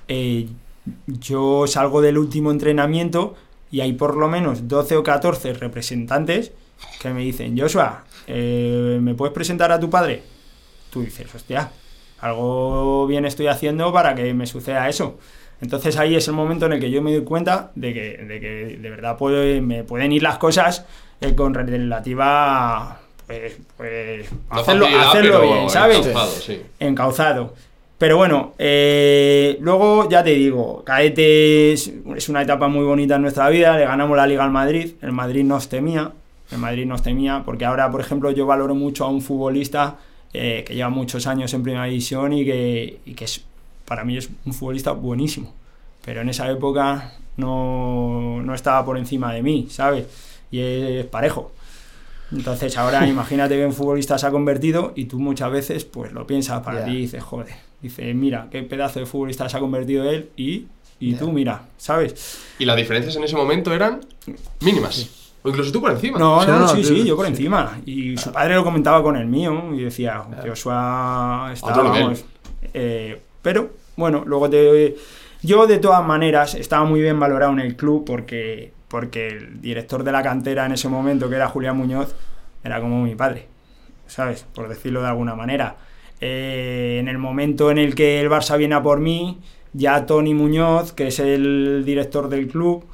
[0.06, 0.46] eh,
[1.06, 3.34] yo salgo del último entrenamiento
[3.70, 6.52] y hay por lo menos 12 o 14 representantes
[7.00, 10.22] que me dicen, Joshua, eh, ¿me puedes presentar a tu padre?
[10.90, 11.72] Tú dices, hostia,
[12.20, 15.18] algo bien estoy haciendo para que me suceda eso.
[15.60, 18.40] Entonces ahí es el momento en el que yo me doy cuenta de que de,
[18.40, 20.84] que de verdad puede- me pueden ir las cosas
[21.20, 23.00] eh, con relativa...
[23.26, 25.98] Pues, pues No hacerlo, hacerlo bien, ¿sabes?
[26.06, 26.62] encauzado, sí.
[26.78, 27.54] encauzado.
[27.98, 33.22] Pero bueno, eh, luego ya te digo, Caete es, es una etapa muy bonita en
[33.22, 36.12] nuestra vida, le ganamos la Liga al Madrid, el Madrid nos temía,
[36.52, 39.96] el Madrid nos temía, porque ahora, por ejemplo, yo valoro mucho a un futbolista
[40.36, 43.44] eh, que lleva muchos años en Primera División y que, y que es,
[43.84, 45.52] para mí es un futbolista buenísimo,
[46.04, 50.06] pero en esa época no, no estaba por encima de mí, ¿sabes?
[50.50, 51.52] Y es parejo.
[52.32, 56.26] Entonces ahora imagínate que un futbolista se ha convertido y tú muchas veces pues lo
[56.26, 56.84] piensas para Ya.
[56.86, 60.66] ti y dices, joder, dices, mira, qué pedazo de futbolista se ha convertido él y,
[60.98, 61.18] y Ya.
[61.18, 62.38] tú mira, ¿sabes?
[62.58, 64.00] Y las diferencias en ese momento eran
[64.60, 65.25] mínimas.
[65.46, 66.18] O incluso tú por encima.
[66.18, 67.30] No, no, no, sí, sí, yo por sí.
[67.30, 67.78] encima.
[67.86, 72.24] Y su padre lo comentaba con el mío y decía, Joshua está, vamos,
[72.74, 74.96] eh, pero bueno, luego te...
[75.42, 80.02] Yo de todas maneras estaba muy bien valorado en el club porque, porque el director
[80.02, 82.16] de la cantera en ese momento, que era Julián Muñoz,
[82.64, 83.46] era como mi padre,
[84.08, 84.46] ¿sabes?
[84.52, 85.76] Por decirlo de alguna manera.
[86.20, 89.38] Eh, en el momento en el que el Barça viene a por mí,
[89.74, 92.84] ya Tony Muñoz, que es el director del club,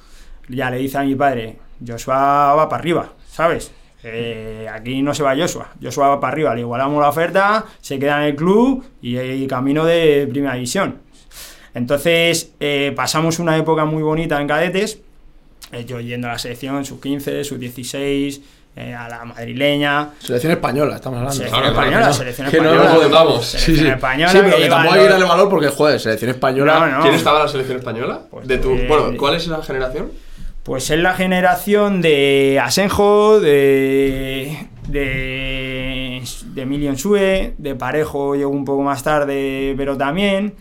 [0.48, 3.72] ya le dice a mi padre, Joshua va para arriba, ¿sabes?
[4.04, 7.98] Eh, aquí no se va Joshua, Joshua va para arriba, le igualamos la oferta, se
[7.98, 10.98] queda en el club y, y camino de primera división.
[11.74, 14.98] Entonces eh, pasamos una época muy bonita en cadetes,
[15.72, 18.40] eh, yo yendo a la selección, sus 15, sus 16,
[18.76, 20.10] eh, a la madrileña.
[20.18, 21.36] Selección española, estamos hablando.
[21.36, 22.12] Selección Claro, española, claro.
[22.14, 22.94] selección Que no española.
[22.94, 23.46] lo contamos.
[23.46, 23.88] Selección Sí, sí.
[23.88, 24.32] española.
[24.32, 26.78] Sí, pero que tampoco hay que darle valor porque, joder, selección española.
[26.80, 27.02] No, no.
[27.02, 28.20] ¿Quién estaba en la selección española?
[28.30, 30.10] Pues, de tu, eh, bueno, ¿cuál es la generación?
[30.62, 34.56] Pues es la generación de Asenjo, de,
[34.88, 36.22] de,
[36.54, 40.54] de Emilio Ensue, de Parejo llegó un poco más tarde, pero también.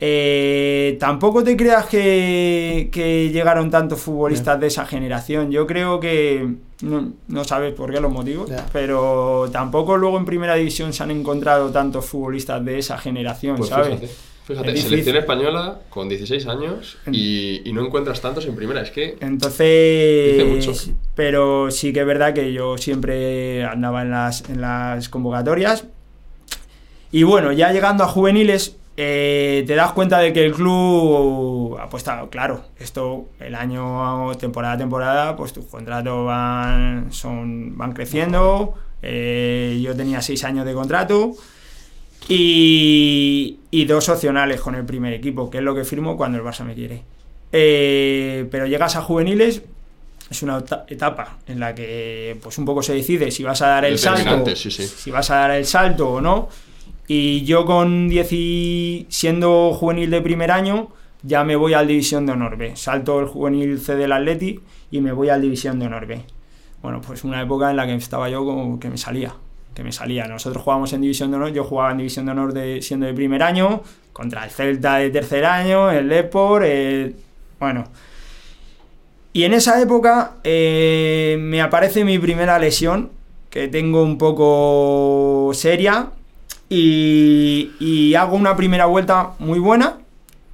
[0.00, 5.50] Eh, tampoco te creas que, que llegaron tantos futbolistas de esa generación.
[5.52, 6.46] Yo creo que
[6.82, 11.12] no, no sabes por qué los motivos, pero tampoco luego en primera división se han
[11.12, 13.86] encontrado tantos futbolistas de esa generación, Pues ¿sabes?
[14.00, 14.33] fíjate.
[14.46, 18.82] Fíjate, Es selección española con 16 años y, y no encuentras tantos en primera.
[18.82, 20.72] Es que Entonces, Dice mucho.
[21.14, 25.86] pero sí que es verdad que yo siempre andaba en las, en las convocatorias.
[27.10, 32.26] Y bueno, ya llegando a juveniles, eh, te das cuenta de que el club apuesta,
[32.30, 38.74] claro, esto el año, temporada a temporada, pues tus contratos van, son, van creciendo.
[39.00, 41.32] Eh, yo tenía seis años de contrato.
[42.28, 46.44] Y, y dos opcionales con el primer equipo, que es lo que firmo cuando el
[46.44, 47.02] Barça me quiere.
[47.52, 49.62] Eh, pero llegas a juveniles,
[50.30, 53.68] es una eta- etapa en la que pues un poco se decide si vas a
[53.68, 54.84] dar el salto, Determinante, sí, sí.
[54.84, 56.48] si vas a dar el salto o no.
[57.06, 60.88] Y yo con 10 y- siendo juvenil de primer año,
[61.22, 62.76] ya me voy al División de Honor B.
[62.76, 64.60] Salto el juvenil C del Atleti
[64.90, 66.22] y me voy al División de Honor B.
[66.82, 69.34] Bueno, pues una época en la que estaba yo como que me salía,
[69.74, 70.26] que me salía.
[70.26, 73.14] Nosotros jugábamos en División de Honor, yo jugaba en División de Honor de, siendo de
[73.14, 73.82] primer año,
[74.12, 77.16] contra el Celta de tercer año, el Depor, el-
[77.58, 77.84] bueno.
[79.32, 83.10] Y en esa época eh, me aparece mi primera lesión,
[83.50, 86.10] que tengo un poco seria,
[86.68, 89.98] y, hago una primera vuelta muy buena,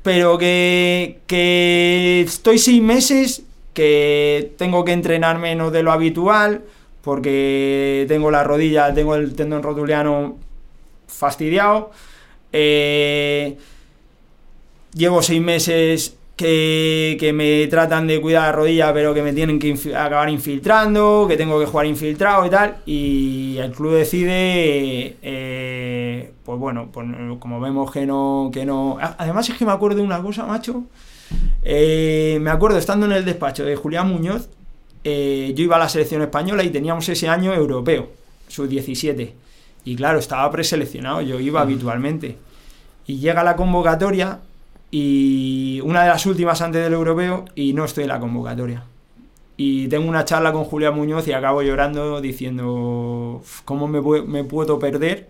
[0.02, 3.42] pero que, que estoy seis meses,
[3.74, 6.62] que tengo que entrenar menos de lo habitual,
[7.02, 10.38] porque tengo la rodilla, tengo el tendón rotuliano
[11.06, 11.90] fastidiado.
[12.52, 13.56] eh,
[14.94, 19.72] llevo seis meses que, me tratan de cuidar la rodilla, pero que me tienen que
[19.94, 22.76] acabar infiltrando, que tengo que jugar infiltrado y tal.
[22.86, 27.06] Y el club decide, eh, pues bueno, pues
[27.38, 28.98] como vemos que no, que no.
[29.18, 30.84] Además es que me acuerdo de una cosa, macho.
[31.62, 34.48] Eh, me acuerdo estando en el despacho de Julián Muñoz,
[35.04, 38.08] eh, yo iba a la selección española y teníamos ese año europeo,
[38.48, 39.34] sub 17.
[39.84, 42.36] Y claro, estaba preseleccionado, yo iba habitualmente.
[43.06, 44.40] Y llega la convocatoria
[44.90, 48.84] y una de las últimas antes del europeo y no estoy en la convocatoria.
[49.56, 54.78] Y tengo una charla con Julián Muñoz y acabo llorando diciendo "Uf, cómo me puedo
[54.78, 55.28] perder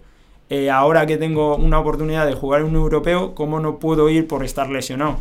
[0.50, 4.26] eh, ahora que tengo una oportunidad de jugar en un europeo, cómo no puedo ir
[4.26, 5.18] por estar lesionado.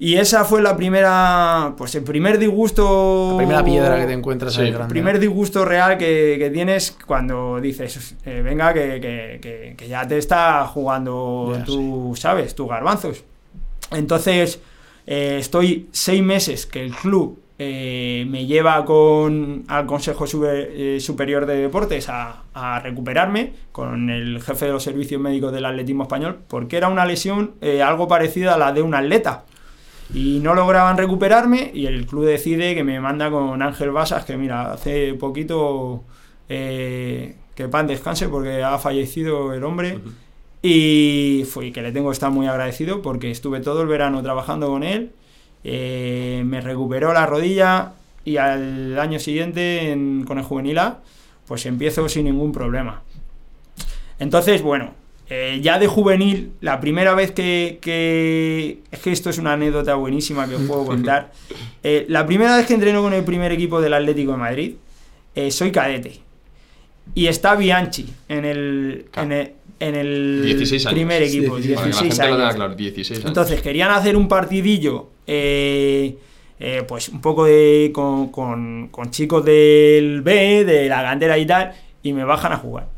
[0.00, 3.30] Y esa fue la primera, pues el primer disgusto...
[3.32, 6.96] La primera piedra que te encuentras Sí, ahí el primer disgusto real que, que tienes
[7.04, 12.54] cuando dices, eh, venga, que, que- que- que ya te está jugando Ya, tú, ¿sabes?
[12.54, 13.24] Tus garbanzos.
[13.90, 14.60] Entonces,
[15.06, 20.98] eh, estoy seis meses que el club eh, me lleva con, al Consejo Super- eh,
[21.00, 26.04] Superior de Deportes a, a recuperarme con el jefe de los servicios médicos del atletismo
[26.04, 29.42] español, porque era una lesión eh, algo parecida a la de un atleta
[30.14, 34.36] y no lograban recuperarme y el club decide que me manda con Ángel Basas, que
[34.36, 36.04] mira, hace poquito
[36.48, 39.98] eh, que pan descanse porque ha fallecido el hombre
[40.62, 44.68] y fue que le tengo que estar muy agradecido porque estuve todo el verano trabajando
[44.68, 45.12] con él,
[45.64, 47.92] eh, me recuperó la rodilla
[48.24, 50.98] y al año siguiente en- con el juvenil A,
[51.46, 53.02] pues empiezo sin ningún problema.
[54.18, 54.90] Entonces, bueno,
[55.30, 59.94] eh, ya de juvenil, la primera vez que, que- Es que esto es una anécdota
[59.94, 61.32] buenísima que os puedo contar.
[61.82, 64.72] Eh, la primera vez que entreno con el primer equipo del Atlético de Madrid,
[65.34, 66.20] eh, soy cadete.
[67.14, 70.94] Y está Bianchi en el, en el, en el 16 años.
[70.94, 71.74] primer equipo, Sí, sí, sí.
[71.74, 72.54] Para que la 16 gente lo tenga años.
[72.56, 73.28] claro, 16 años.
[73.28, 76.16] Entonces querían hacer un partidillo, eh,
[76.60, 81.46] eh, pues un poco de con, con- con chicos del B, de la cantera y
[81.46, 82.88] tal, y me bajan a jugar.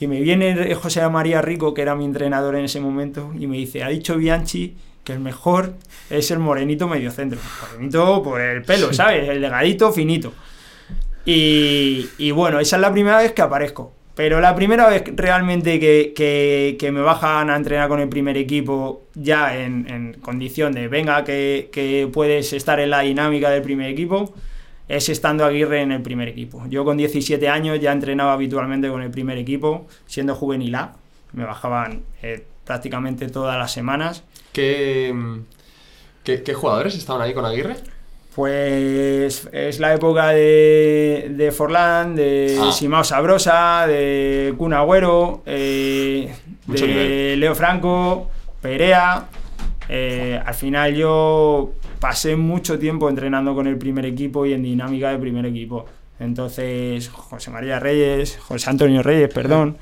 [0.00, 3.56] Y me viene José María Rico, que era mi entrenador en ese momento, y me
[3.56, 5.74] dice, ha dicho Bianchi que el mejor
[6.10, 7.38] es el morenito mediocentro.
[7.72, 9.28] Morenito por el pelo, ¿sabes?
[9.28, 10.32] El legadito finito.
[11.24, 13.92] Y, y bueno, esa es la primera vez que aparezco.
[14.14, 18.36] Pero la primera vez realmente que, que- que me bajan a entrenar con el primer
[18.36, 23.62] equipo, ya en, en condición de venga, que, que puedes estar en la dinámica del
[23.62, 24.32] primer equipo,
[24.88, 26.64] es estando Aguirre en el primer equipo.
[26.68, 30.92] Yo con 17 años ya entrenaba habitualmente con el primer equipo, siendo juvenil A.
[31.32, 34.24] Me bajaban eh, prácticamente todas las semanas.
[34.52, 35.14] ¿Qué,
[36.22, 37.76] qué, qué jugadores estaban ahí con Aguirre?
[38.34, 42.72] Pues es la época de, de Forlán, de Ah.
[42.72, 46.34] Simao Sabrosa, de Kun Agüero, eh,
[46.66, 47.40] de nivel.
[47.40, 48.28] Leo Franco,
[48.60, 49.26] Perea.
[49.88, 55.10] Eh, al final yo pasé mucho tiempo entrenando con el primer equipo y en dinámica
[55.10, 55.86] de primer equipo.
[56.20, 59.78] Entonces, José María Reyes, José Antonio Reyes, perdón,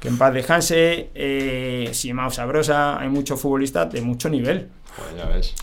[0.00, 4.68] que en paz descanse, eh, Simao Sabrosa, hay muchos futbolistas de mucho nivel.
[4.96, 5.54] Pues ya ves.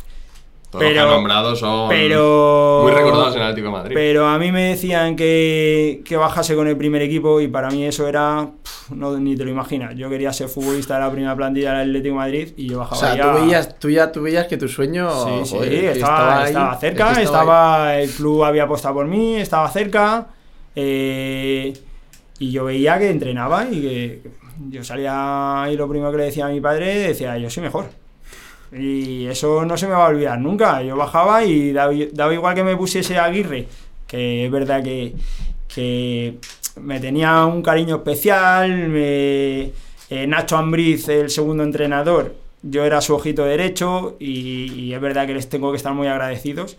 [0.74, 2.80] Todos Pero- los que han nombrado son Pero.
[2.84, 3.96] muy recordados en el Atlético de Madrid.
[3.96, 7.86] Pero a mí me decían que, que bajase con el primer equipo y para mí
[7.86, 8.50] eso era.
[8.90, 9.96] no, ni te lo imaginas.
[9.96, 12.80] Yo quería ser futbolista de la primera plantilla del Atlético de Madrid y yo O
[12.80, 13.32] bajaba sea, ya.
[13.34, 15.10] tú, veías, tú, ya, tú veías que tu sueño.
[15.12, 19.36] Sí, sí, joder, estaba, ahí, estaba es cerca, estaba, el club había apostado por mí,
[19.36, 20.28] estaba cerca.
[20.76, 21.74] eh,
[22.40, 24.22] y yo veía que entrenaba y que
[24.70, 27.86] yo salía y lo primero que le decía a mi padre decía, yo soy mejor.
[28.76, 30.82] Y eso no se me va a olvidar nunca.
[30.82, 31.94] Yo bajaba y daba,
[32.34, 33.68] igual que me pusiese Aguirre,
[34.08, 35.14] que es verdad que,
[35.74, 36.36] que
[36.82, 38.88] me tenía un cariño especial.
[38.90, 39.72] me-
[40.10, 45.26] eh, Nacho Ambriz, el segundo entrenador, yo era su ojito derecho y, y es verdad
[45.26, 46.78] que les tengo que estar muy agradecidos.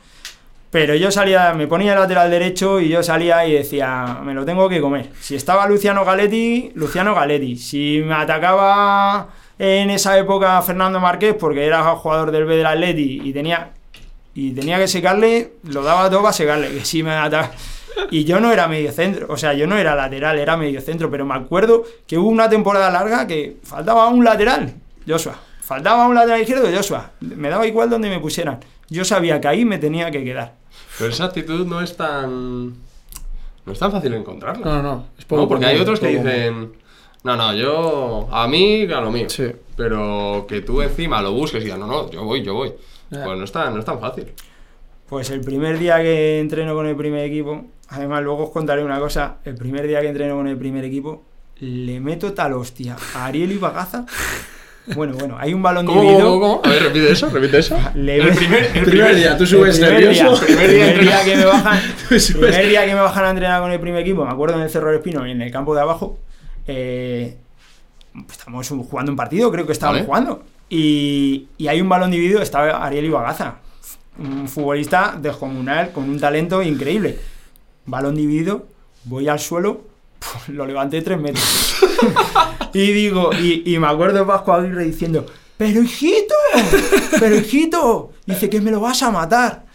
[0.71, 4.45] Pero yo salía, me ponía el lateral derecho y yo salía y decía, me lo
[4.45, 5.11] tengo que comer.
[5.21, 7.57] Si estaba Luciano Galetti, Luciano Galetti.
[7.57, 13.21] Si me atacaba en esa época Fernando Márquez, porque era jugador del B del Atleti
[13.25, 13.71] y tenía,
[14.35, 16.71] y tenía que secarle, lo daba todo para secarle.
[16.73, 17.53] Que si me ata-
[18.11, 21.09] Y yo no era medio centro, o sea, yo no era lateral, era medio centro,
[21.11, 24.75] pero me acuerdo que hubo una temporada larga que faltaba un lateral,
[25.07, 25.37] Joshua.
[25.61, 27.13] Faltaba un lateral izquierdo, Joshua.
[27.21, 28.59] Me daba igual donde me pusieran.
[28.91, 30.55] Yo sabía que ahí me tenía que quedar.
[30.99, 32.67] Pero esa actitud no es tan.
[33.65, 34.67] No es tan fácil encontrarla.
[34.67, 36.73] No, no, es poco No, porque hay otros que dicen.
[37.25, 38.29] No, no, yo.
[38.31, 39.29] A mí, a lo mío.
[39.29, 39.51] Sí.
[39.77, 42.73] Pero que tú encima lo busques y digas, no, no, yo voy, yo voy.
[43.09, 44.27] Pues no es tan, no es tan fácil.
[45.09, 48.99] Pues el primer día que entreno con el primer equipo, además luego os contaré una
[48.99, 51.23] cosa, el primer día que entreno con el primer equipo,
[51.61, 54.05] le meto tal hostia a Ariel y Bagaza.
[54.95, 56.25] Bueno, bueno, hay un balón ¿Cómo, dividido.
[56.25, 56.61] cómo, cómo?
[56.63, 57.79] A ver, repite eso, repite eso.
[57.95, 60.45] Le el primer, el El primer día, tú subes el primer nervioso.
[60.45, 63.73] Día, el primer día que me bajan, primer día que me bajan a entrenar con
[63.73, 66.19] el primer equipo, me acuerdo en el Cerro del Espino, en el campo de abajo,
[66.67, 67.37] eh,
[68.31, 70.07] estamos jugando un partido, creo que estábamos Vale.
[70.07, 73.57] jugando, y, y hay un balón dividido, estaba Ariel Ibagaza,
[74.19, 77.19] un futbolista descomunal con un talento increíble.
[77.87, 78.67] Balón dividido,
[79.05, 79.83] voy al suelo,
[80.19, 81.77] puf, lo levanté tres metros.
[82.73, 86.35] y digo, y, y me acuerdo de Pascu Aguirre diciendo, pero hijito,
[87.21, 89.67] pero hijito, dice que me lo vas a matar.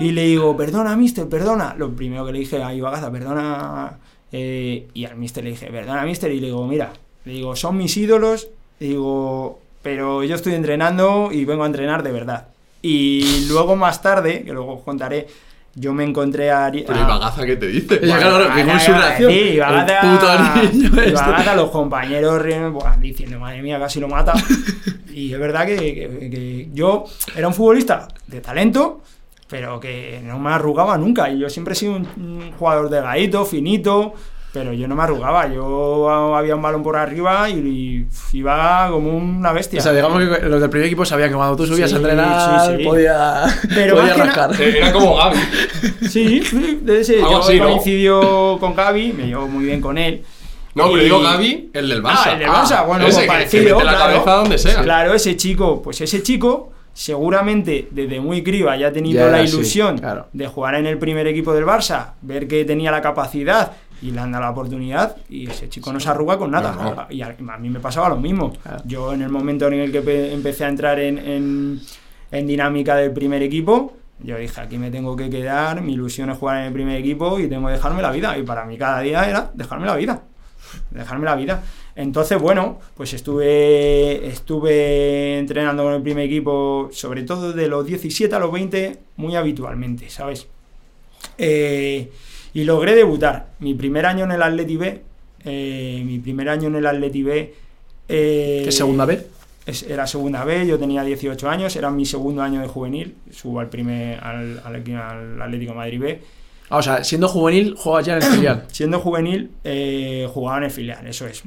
[0.00, 1.74] Y le digo, perdona, mister, perdona.
[1.76, 3.98] Lo primero que le dije a Ibagaza, perdona.
[4.32, 6.30] Eh, y al mister le dije, perdona, mister.
[6.32, 6.92] Y le digo, mira,
[7.24, 8.48] le digo, son mis ídolos.
[8.80, 12.48] Digo, pero yo estoy entrenando y vengo a entrenar de verdad.
[12.82, 15.26] Y luego más tarde, que luego os contaré,
[15.74, 16.66] yo me encontré a...
[16.70, 18.00] Ari- Pero a- ¿y Bagaza qué te dice?
[18.04, 19.64] Ya, claro, que con Ibagaza, su reacción, sí, el
[20.00, 21.10] puto niño este.
[21.10, 24.32] Ibagaza, los compañeros ríen, buah, diciendo, madre mía, casi lo mata.
[25.12, 27.04] y es verdad que, que- que yo
[27.36, 29.02] era un futbolista de talento,
[29.48, 31.30] pero que no me arrugaba nunca.
[31.30, 34.12] Y yo siempre he sido un, un jugador delgadito, finito,
[34.52, 35.46] pero yo no me arrugaba.
[35.52, 37.54] Yo había un balón por arriba y,
[38.32, 39.78] y iba como una bestia.
[39.80, 41.98] O sea, digamos que los del primer equipo sabían que cuando tú subías Sí, a
[41.98, 42.84] entrenar sí, sí.
[42.84, 44.60] podía, Pero podía rascar.
[44.60, 45.38] Era como Gaby.
[46.08, 46.42] Sí,
[46.88, 47.68] ese, yo así, ¿no?
[47.68, 50.24] coincidió con Gaby, me llevo muy bien con él.
[50.74, 52.22] No, pero Y- digo Gaby, el del Barça.
[52.26, 54.12] Ah, el del Barça, bueno, ese pues que- que, parecido, mete la claro.
[54.12, 54.82] cabeza donde sea.
[54.82, 59.38] Claro, ese chico, pues ese chico seguramente desde muy criba ya ha tenido Ya la
[59.42, 60.26] así, ilusión claro.
[60.32, 63.70] de jugar en el primer equipo del Barça, ver que tenía la capacidad
[64.02, 66.72] y le han dado la oportunidad y ese chico no se arruga con nada.
[66.72, 67.06] No, no.
[67.10, 68.52] Y a, mí me pasaba lo mismo.
[68.62, 68.82] Claro.
[68.84, 71.80] Yo en el momento en el que pe- empecé a entrar en, en-
[72.32, 76.36] en dinámica del primer equipo, yo dije, aquí me tengo que quedar, mi ilusión es
[76.38, 78.36] jugar en el primer equipo y tengo que dejarme la vida.
[78.36, 80.22] Y para mí cada día era dejarme la vida
[80.98, 81.62] dejarme la vida.
[81.96, 88.34] Entonces, bueno, pues estuve, estuve entrenando con el primer equipo, sobre todo de los 17
[88.34, 90.46] a los 20, muy habitualmente, ¿sabes?
[91.38, 92.10] Eh,
[92.54, 93.50] y logré debutar.
[93.58, 95.02] Mi primer año en el Atleti B,
[95.44, 97.54] eh, mi primer año en el Atleti B...
[98.08, 99.38] eh, ¿Qué segunda B?
[99.86, 103.68] era segunda B, yo tenía 18 años, era mi segundo año de juvenil, subo al
[103.68, 106.20] primer al, al, al Atlético Madrid B.
[106.70, 108.64] Ah, o sea, siendo juvenil, juegas ya en el filial.
[108.70, 111.42] Siendo juvenil, eh, jugaba en el filial, eso es.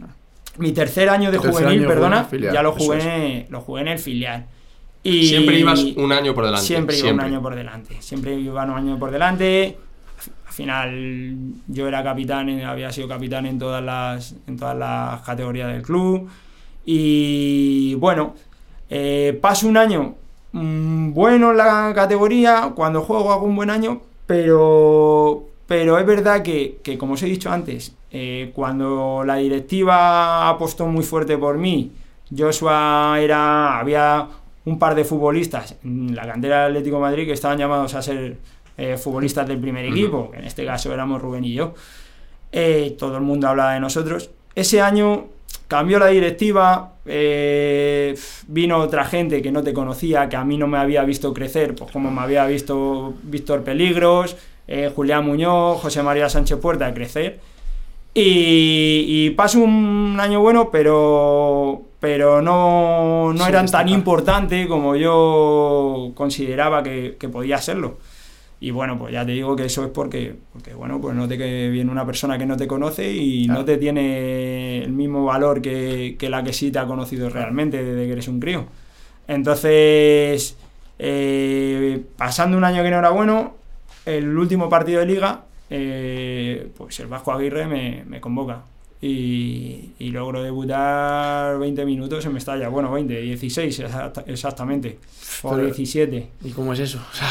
[0.58, 3.88] Mi tercer año de tercer juvenil, año perdona, filial, ya lo jugué, lo jugué en
[3.88, 4.46] el filial.
[5.04, 6.66] Y Siempre ibas un año por delante.
[6.66, 7.26] Siempre iba siempre.
[7.26, 7.98] un año por delante.
[8.02, 9.78] Siempre iba un año por delante.
[10.46, 15.22] Al final yo era capitán, eh, había sido capitán en todas las, en todas las
[15.22, 16.30] categorías del club.
[16.86, 18.36] Y bueno,
[18.90, 20.16] eh, paso un año
[20.52, 24.02] mm, bueno en la categoría, cuando juego hago un buen año,
[24.32, 30.48] pero, pero es verdad que, que, como os he dicho antes, eh, cuando la directiva
[30.48, 31.92] apostó muy fuerte por mí,
[32.34, 34.26] Joshua era, había
[34.64, 38.02] un par de futbolistas en la cantera del Atlético de Madrid que estaban llamados a
[38.02, 38.38] ser
[38.78, 41.74] eh, futbolistas del primer equipo, que en este caso éramos Rubén y yo.
[42.54, 44.30] Eh, todo el mundo hablaba de nosotros.
[44.56, 45.26] Ese año
[45.68, 48.16] cambió la directiva, eh,
[48.48, 51.76] vino otra gente que no te conocía, que a mí no me había visto crecer,
[51.76, 54.36] pues como me había visto Víctor Peligros,
[54.68, 57.40] eh, Julián Muñoz, José María Sánchez Puerta crecer.
[58.14, 63.88] Y, y pasó un año bueno, pero, pero no, no Sí, eran tan destacar.
[63.88, 68.00] importantes como yo consideraba que, que podía serlo.
[68.64, 71.36] Y bueno, pues ya te digo que eso es porque, porque bueno, pues no te
[71.38, 73.62] que viene una persona que no te conoce y Claro.
[73.62, 77.84] no te tiene el mismo valor que, que la que sí te ha conocido realmente
[77.84, 78.68] desde que eres un crío.
[79.28, 80.56] Entonces,
[81.00, 83.56] eh, pasando un año que no era bueno,
[84.06, 85.42] el último partido de liga,
[85.72, 88.62] eh, pues el Vasco Aguirre me, me convoca.
[89.04, 92.70] Y, y logro debutar 20 minutos en Mestalla.
[92.70, 95.00] Bueno, 20, 16 exacta- exactamente.
[95.42, 96.28] O Pero- 17.
[96.44, 97.00] ¿Y cómo es eso?
[97.12, 97.28] O sea,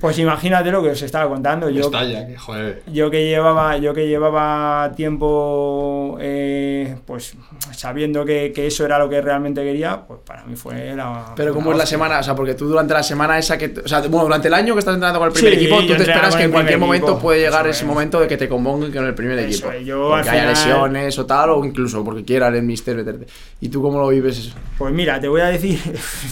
[0.00, 1.68] Pues imagínate lo que os estaba contando.
[1.70, 2.82] Yo, Estalla, que joder.
[2.92, 7.34] yo que llevaba, yo que llevaba tiempo eh, pues
[7.72, 11.32] sabiendo que, que eso era lo que realmente quería, pues para mí fue la.
[11.36, 12.18] pero ¿cómo es la semana?
[12.18, 13.74] O sea, porque tú durante la semana esa que...
[13.84, 15.86] O sea, bueno, durante el año que estás entrenando con el primer Sí, equipo, tú
[15.94, 17.88] te esperas que en cualquier primer momento equipo, puede llegar eso ese es.
[17.88, 19.72] momento de que te convoquen con el primer Eso equipo.
[19.72, 22.96] es, yo porque al haya final- lesiones o tal, o incluso porque quiera el mister
[22.96, 23.26] meterte.
[23.60, 24.54] ¿Y tú cómo lo vives eso?
[24.78, 25.78] Pues mira, te voy a decir,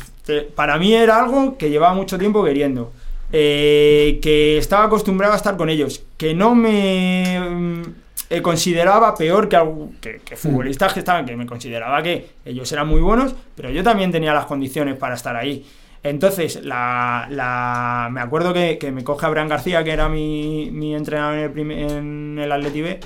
[0.55, 2.93] para mí era algo que llevaba mucho tiempo queriendo,
[3.33, 7.83] eh, que estaba acostumbrado a estar con ellos, que no me mm,
[8.31, 13.01] eh, consideraba peor que, que futbolistas que estaban, que me consideraba que ellos eran muy
[13.01, 15.67] buenos, pero yo también tenía las condiciones para estar ahí.
[16.03, 20.95] Entonces, la, la- me acuerdo que, que me coge Abraham García, que era mi, mi
[20.95, 23.01] entrenador en el, en el Atleti B,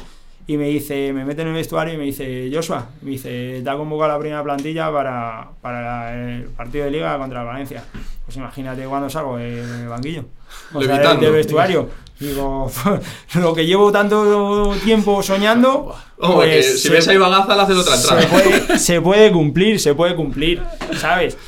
[0.52, 3.70] y me dice, me mete en el vestuario y me dice, Joshua, me dice, te
[3.70, 7.82] ha convocado a la primera plantilla para, para el partido de liga contra el Valencia.
[8.26, 10.26] Pues imagínate cuando salgo del banquillo.
[10.74, 11.88] O sea, del, vestuario.
[12.20, 12.70] Digo,
[13.36, 15.96] lo que llevo tanto tiempo soñando.
[16.18, 18.28] Pues si se- ves ahí bagaza, le haces otra se entrada.
[18.28, 20.62] puede, se puede cumplir, se puede cumplir,
[20.98, 21.38] ¿sabes?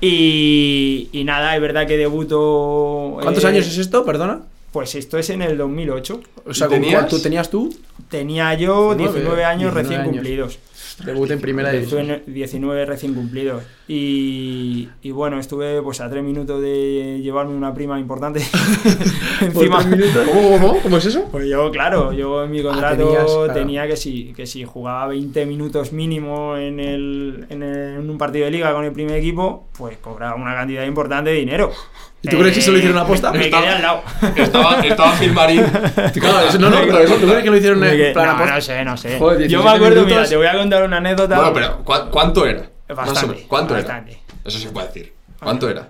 [0.00, 3.18] Y, y nada, es verdad que debuto.
[3.20, 4.04] ¿Cuántos eh, años es esto?
[4.06, 4.40] Perdona.
[4.78, 6.20] Pues esto es en el 2008.
[6.46, 7.00] O sea, ¿Y ¿con tenías?
[7.00, 7.68] cuánto tenías tú?
[8.08, 10.12] Tenía yo 19, 19 años 19 recién años.
[10.12, 10.58] cumplidos.
[11.04, 12.06] Debut en primera división.
[12.06, 13.62] 19 19 recién cumplidos.
[13.88, 18.40] Y, y bueno, estuve pues a tres minutos de llevarme una prima importante.
[19.40, 19.84] Encima.
[20.32, 20.80] ¿Cómo, cómo?
[20.80, 21.24] ¿Cómo es eso?
[21.32, 23.52] Pues yo, claro, yo en mi contrato tenías, claro.
[23.52, 28.18] tenía que si, que si jugaba 20 minutos mínimo en, el, en, el- en un
[28.18, 31.72] partido de liga con el primer equipo, pues cobraba una cantidad importante de dinero.
[32.20, 33.30] ¿Y tú crees que eso lo hicieron a posta?
[33.30, 34.02] Me, me Estaba- quedé al lado.
[34.36, 35.62] Estaba, estaba Gilmarín.
[36.14, 38.54] Claro, eso- no, no, pero eso, ¿tú crees que lo hicieron en plan no, aposta?
[38.54, 39.18] no sé, no sé.
[39.18, 40.28] Joder, yo 17 me acuerdo, mira, minutos.
[40.30, 41.36] te voy a contar una anécdota.
[41.36, 42.68] Bueno, pero ¿cu- ¿cuánto era?
[42.88, 44.10] Bastante, menos, ¿Cuánto bastante.
[44.12, 44.20] era?
[44.44, 45.12] Eso se puede decir.
[45.40, 45.88] ¿Cuánto era?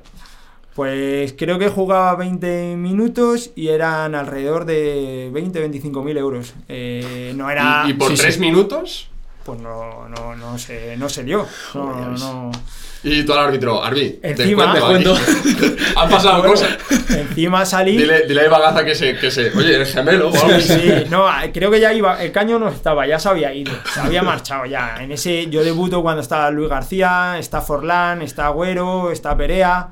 [0.74, 6.54] Pues creo que jugaba 20 minutos y eran alrededor de 20-25 mil euros.
[6.68, 7.84] Eh, no era.
[7.86, 8.40] ¿Y, y por sí, tres sí.
[8.40, 9.10] minutos?
[9.44, 11.46] Pues no, no, no, se, no se dio.
[11.74, 12.50] No, no.
[13.02, 15.76] Y tú al árbitro, Arbi, Encima- cuento, Te aquí.
[15.96, 16.76] Han pasado Bueno, cosas.
[17.10, 17.96] Encima salí.
[17.96, 19.56] Dile, dile a Bagaza que se, que se.
[19.56, 20.32] Oye, eres gemelo.
[20.32, 23.72] Sí, sí, no, creo que ya iba, el caño no estaba, ya se había ido,
[23.94, 24.96] se había marchado ya.
[25.00, 29.88] En ese yo debuto cuando está Luis García, está Forlán, está Agüero, está Perea,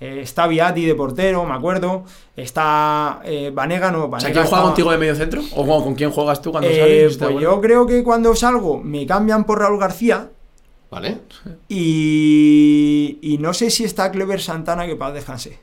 [0.00, 2.04] eh, está Viati de portero, me acuerdo,
[2.36, 5.42] está eh, Vanega, no, O Vanega sea, ¿quién juega contigo de medio centro?
[5.56, 7.16] ¿O con, con quién juegas tú cuando Eh, sales?
[7.18, 7.40] Pues bueno.
[7.40, 10.28] yo creo que cuando salgo me cambian por Raúl García
[10.90, 11.18] ¿Vale?
[11.68, 15.58] y, y no sé si está Clever Santana que paz descanse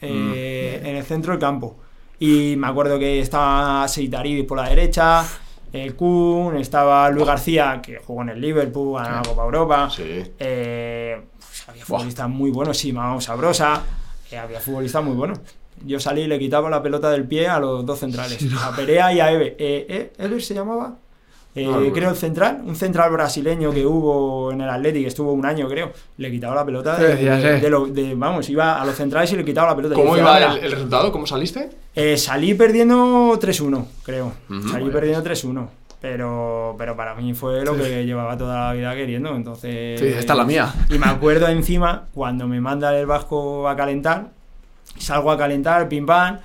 [0.00, 0.86] eh, Mm.
[0.86, 1.76] en el centro del campo.
[2.20, 5.24] Y me acuerdo que estaba Seitaridis por la derecha,
[5.72, 9.90] el Kun, estaba Luis García que jugó en el Liverpool, ganó la Copa Europa.
[9.90, 10.22] Sí.
[10.38, 11.20] Eh,
[11.68, 13.82] había futbolistas muy buenos, sí, Mamá Sabrosa,
[14.30, 15.38] eh, había futbolistas muy buenos.
[15.84, 19.12] Yo salí y le quitaba la pelota del pie a los dos centrales, a Perea
[19.12, 19.54] y a Eve.
[19.58, 20.96] Eh, eh, ¿Ever se llamaba?
[21.54, 25.44] Eh, creo el central, un central brasileño que hubo en el Athletic, que estuvo un
[25.44, 28.80] año creo, le quitaba la pelota ¿Qué de, decías, de- de lo- de- vamos, iba
[28.80, 29.94] a los centrales y le quitaba la pelota.
[29.94, 31.10] ¿Cómo decía, iba el, el resultado?
[31.10, 31.70] ¿Cómo saliste?
[31.96, 34.32] Eh, salí perdiendo 3-1, creo.
[34.48, 34.92] Salí bueno.
[34.92, 35.68] perdiendo 3-1.
[36.00, 39.34] Pero, pero para mí fue lo que llevaba toda la vida queriendo.
[39.34, 39.98] Entonces.
[39.98, 40.72] Sí, esta es la mía.
[40.90, 44.28] Y me acuerdo encima cuando me manda el Vasco a calentar.
[44.96, 46.38] Salgo a calentar, pim pam.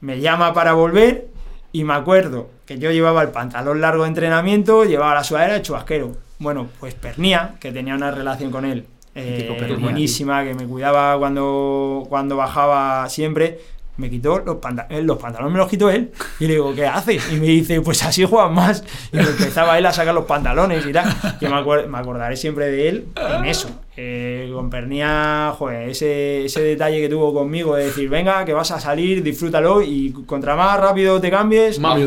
[0.00, 1.28] Me llama para volver.
[1.72, 5.62] Y me acuerdo que yo llevaba el pantalón largo de entrenamiento, llevaba la sudadera de
[5.62, 6.12] chubasquero.
[6.38, 12.04] Bueno, pues Pernía, que tenía una relación con él, eh, buenísima, que me cuidaba cuando,
[12.08, 13.60] cuando bajaba siempre.
[14.02, 16.10] Me quitó los, panta- eh, los pantalones, me los quitó él.
[16.40, 17.22] Y le digo, ¿qué haces?
[17.32, 18.84] Y me dice, pues así juegas más.
[19.12, 21.04] Y me empezaba él a sacar los pantalones y tal.
[21.38, 23.06] Que me, acuer- me acordaré siempre de él
[23.38, 23.68] en eso.
[23.96, 28.70] Eh, con Pernia, joder, ese, ese detalle que tuvo conmigo de decir, venga, que vas
[28.70, 32.00] a salir, disfrútalo y contra más rápido te cambies, Más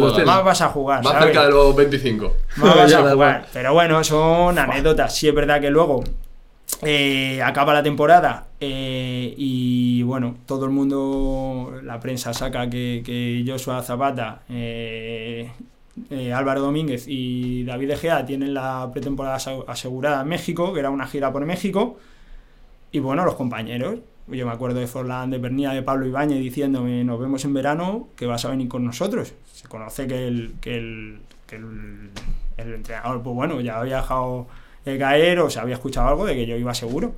[0.44, 1.04] vas a jugar.
[1.04, 1.28] Más ¿sabes?
[1.28, 2.34] cerca de los 25.
[2.58, 3.46] Más vas Ya a jugar.
[3.54, 5.16] Pero bueno, son anécdotas.
[5.16, 6.04] Sí es verdad que luego
[6.86, 13.44] eh, acaba la temporada eh, y bueno, todo el mundo, la prensa saca que, que
[13.48, 15.50] Joshua Zapata, eh,
[16.34, 21.08] Álvaro Domínguez y David De Gea tienen la pretemporada asegurada en México, que era una
[21.08, 21.98] gira por México.
[22.92, 24.00] Y bueno, los compañeros.
[24.28, 28.10] Yo me acuerdo de Forlán, de Pernilla, de Pablo Ibáñez diciéndome, nos vemos en verano,
[28.16, 29.34] que vas a venir con nosotros.
[29.52, 32.10] Se conoce que el, que el, que el,
[32.58, 34.48] el entrenador, pues bueno, ya había dejado
[34.86, 37.16] de caer o se había escuchado algo de que yo iba seguro.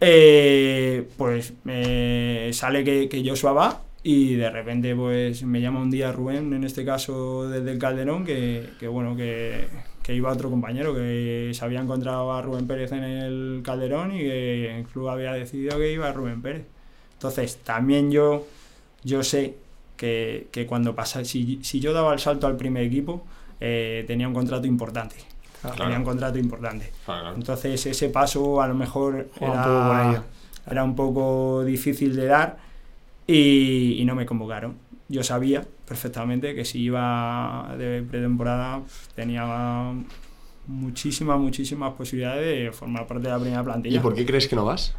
[0.00, 6.12] Eh, pues eh, sale que, que Joshua y de repente pues me llama un día
[6.12, 9.66] Rubén, en este caso desde el Calderón, que, que bueno, que,
[10.02, 14.20] que iba otro compañero, que se había encontrado a Rubén Pérez en el Calderón y
[14.20, 16.64] que el club había decidido que iba Rubén Pérez.
[17.14, 18.46] Entonces, también yo,
[19.02, 19.56] yo sé
[19.96, 23.26] que, que cuando pasa, si, si yo daba el salto al primer equipo,
[23.60, 25.16] eh, tenía un contrato importante.
[25.76, 26.92] Tenía un contrato importante.
[27.04, 27.36] Claro, claro.
[27.36, 30.22] Entonces ese paso a lo mejor era,
[30.70, 32.58] era un poco difícil de dar
[33.26, 34.76] y, y no me convocaron.
[35.08, 38.82] Yo sabía perfectamente que si iba de pretemporada
[39.14, 39.94] tenía
[40.66, 43.96] muchísimas, muchísimas posibilidades de formar parte de la primera plantilla.
[43.96, 44.94] ¿Y por qué crees que no vas?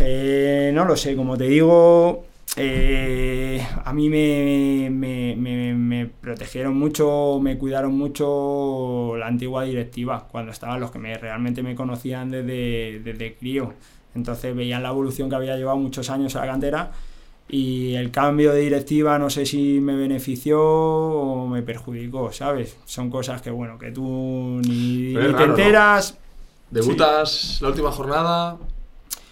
[0.00, 6.76] Eh, no lo sé, como te digo, eh, a mí me, me- me- me protegieron
[6.76, 12.30] mucho, me cuidaron mucho la antigua directiva, cuando estaban los que me, realmente me conocían
[12.30, 13.72] desde, desde crío.
[14.14, 16.92] Entonces veían la evolución que había llevado muchos años a la cantera
[17.48, 22.76] y el cambio de directiva no sé si me benefició o me perjudicó, ¿sabes?
[22.86, 26.18] Son cosas que, bueno, que tú ni, te enteras.
[26.70, 28.58] Debutas la última jornada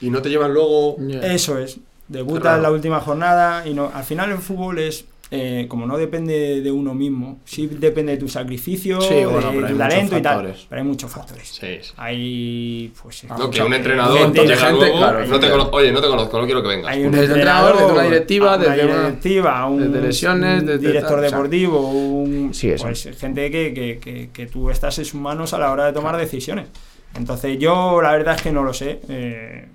[0.01, 0.97] y no te llevan luego.
[1.23, 1.79] Eso es.
[2.09, 2.57] Debuta raro.
[2.57, 6.61] en la última jornada y no, al final el fútbol es, eh, como no depende
[6.61, 10.21] de uno mismo, sí depende de tu sacrificio, Sí, bueno, de tu muchos talento y
[10.23, 10.35] tal.
[10.35, 10.67] factores.
[10.69, 11.49] Pero hay muchos factores.
[11.49, 11.93] Sí, sí.
[11.97, 15.51] Hay, pues, Ah, No, que un entrenador gente- llega gente, luego, claro, no te gente.
[15.51, 16.93] cono- oye, no te conozco, no quiero que vengas.
[16.93, 20.67] hay un Desde entrenador, desde una directiva, una desde una- directiva, un desde lesiones, un
[20.67, 21.31] desde director tal, o sea.
[21.31, 22.85] deportivo, un, Sí, eso.
[22.85, 25.95] pues, gente que, que- que- que tú estás en sus manos a la hora de
[25.95, 26.67] tomar decisiones.
[27.15, 29.67] Entonces yo la verdad es que no lo sé eh,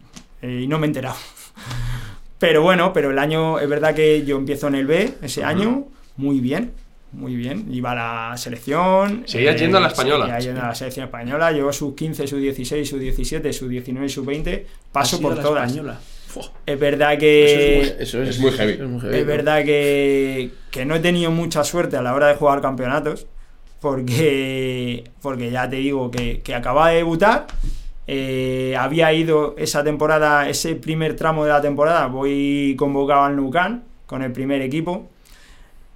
[0.43, 1.15] eh, y no me he enterado.
[2.39, 5.85] Pero bueno, pero el año, es verdad que yo empiezo en el B ese año,
[6.17, 6.71] muy bien,
[7.11, 7.67] muy bien.
[7.73, 9.23] Iba a la selección.
[9.25, 10.25] Seguías yendo a la española.
[10.25, 11.51] Seguía yendo a la selección española.
[11.51, 14.67] Llevo sus 15, sus 16, sus 17, sus 19, sus 20.
[14.91, 15.73] Paso por todas.
[16.67, 17.79] Es verdad Eso que.
[17.81, 18.73] es muy- eso es muy heavy.
[18.73, 19.27] es muy heavy, Es ¿no?
[19.27, 23.25] verdad que, que no he tenido mucha suerte a la hora de jugar campeonatos,
[23.81, 27.47] porque, porque ya te digo que, que acababa de debutar,
[28.07, 33.83] eh, había ido esa temporada, ese primer tramo de la temporada, voy convocado al Nucan
[34.05, 35.09] con el primer equipo,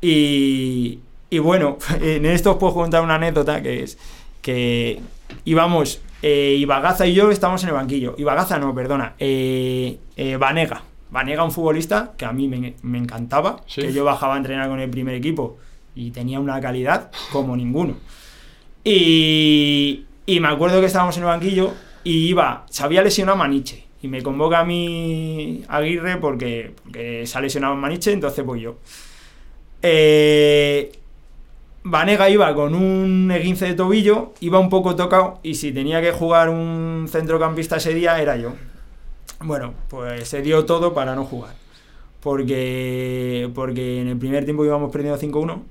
[0.01, 0.99] y,
[1.29, 3.97] y bueno, en esto os puedo contar una anécdota que es
[4.41, 4.99] que
[5.45, 8.15] íbamos, eh, Ibagaza y yo estábamos en el banquillo.
[8.17, 10.83] Ibagaza no, perdona, eh, eh, Vanega.
[11.11, 13.81] Vanega, un futbolista que a mí me, me encantaba, Sí.
[13.81, 15.57] que yo bajaba a entrenar con el primer equipo
[15.93, 17.95] y tenía una calidad como ninguno.
[18.83, 21.71] Y, y me acuerdo que estábamos en el banquillo
[22.03, 23.85] y iba, se había lesionado Maniche.
[24.03, 28.77] Y me convoca a mí Aguirre porque, porque se ha lesionado Maniche, entonces voy yo.
[29.83, 30.91] Eh,
[31.83, 36.11] Vanega iba con un esguince de tobillo, iba un poco tocado y si tenía que
[36.11, 38.53] jugar un centrocampista ese día era yo.
[39.39, 41.55] Bueno, pues se dio todo para no jugar.
[42.21, 45.63] Porque, porque en el primer tiempo íbamos perdiendo 5-1.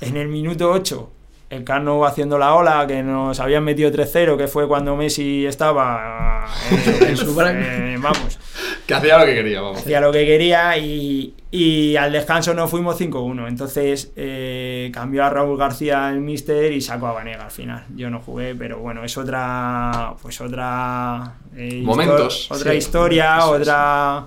[0.00, 1.10] En el minuto 8,
[1.48, 5.46] el Carno va haciendo la ola, que nos habían metido 3-0, que fue cuando Messi
[5.46, 8.38] estaba en, En su eh, vamos,
[8.86, 9.78] Que hacía lo que quería, vamos.
[9.80, 13.46] hacía lo que quería y, y al descanso nos fuimos 5-1.
[13.48, 17.84] Entonces eh, cambió a Raúl García el míster y sacó a Vanega al final.
[17.94, 20.14] Yo no jugué, pero bueno, es otra.
[20.20, 21.34] Pues otra.
[21.56, 22.78] eh, Momentos, histo- Otra sí.
[22.78, 24.26] historia, otra.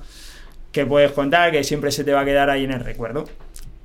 [0.71, 3.25] que puedes contar, que siempre se te va a quedar ahí en el recuerdo.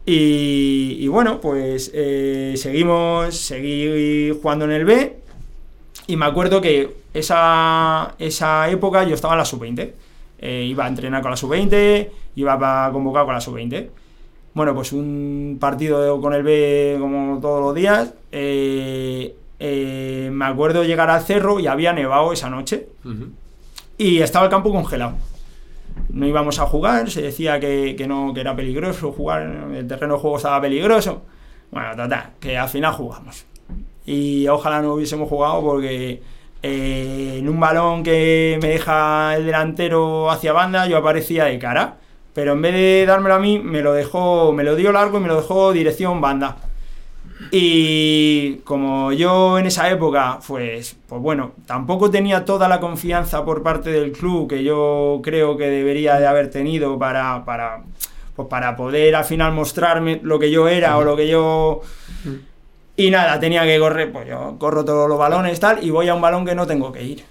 [0.07, 5.17] Y, y bueno, pues eh, seguimos, seguí jugando en el B.
[6.07, 9.93] Y me acuerdo que esa, esa época yo estaba en la sub-20.
[10.41, 13.89] Eh, iba a entrenar con la sub-20, iba para convocar con la sub-20.
[14.53, 18.13] Bueno, pues un partido con el B como todos los días.
[18.31, 22.89] eh, eh, me acuerdo llegar al cerro y había nevado esa noche
[23.97, 25.15] y estaba el campo congelado.
[26.09, 29.43] No íbamos a jugar, se decía que, que no, que era peligroso jugar,
[29.75, 31.23] el terreno de juego estaba peligroso.
[31.71, 33.47] Bueno, total, que al final jugamos.
[34.07, 36.23] Y ojalá no hubiésemos jugado porque
[36.63, 41.99] eh, en un balón que me deja el delantero hacia banda, yo aparecía de cara.
[42.33, 45.21] Pero en vez de dármelo a mí, me lo dejó, me lo dio largo y
[45.21, 46.57] me lo dejó dirección banda.
[47.51, 53.63] Y como yo en esa época, pues, pues bueno, tampoco tenía toda la confianza por
[53.63, 57.83] parte del club que yo creo que debería de haber tenido para, para,
[58.37, 61.81] pues para poder al final mostrarme lo que yo era o lo que yo...
[62.97, 66.15] Y nada, tenía que correr, pues yo corro todos los balones tal, y voy a
[66.15, 67.25] un balón que no tengo que ir.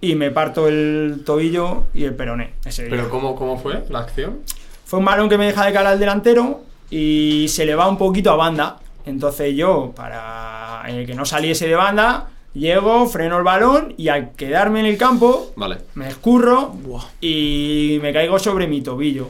[0.00, 2.90] Y me parto el tobillo y el peroné ese día.
[2.90, 4.40] ¿Pero cómo, cómo fue la acción?
[4.84, 7.96] Fue un balón que me deja de cara al delantero y se le va un
[7.96, 8.78] poquito a banda.
[9.06, 14.32] Entonces yo, para eh, que no saliese de banda, llego, freno el balón y al
[14.32, 15.78] quedarme en el campo, Vale.
[15.94, 17.04] me escurro Buah.
[17.20, 19.28] y me caigo sobre mi tobillo.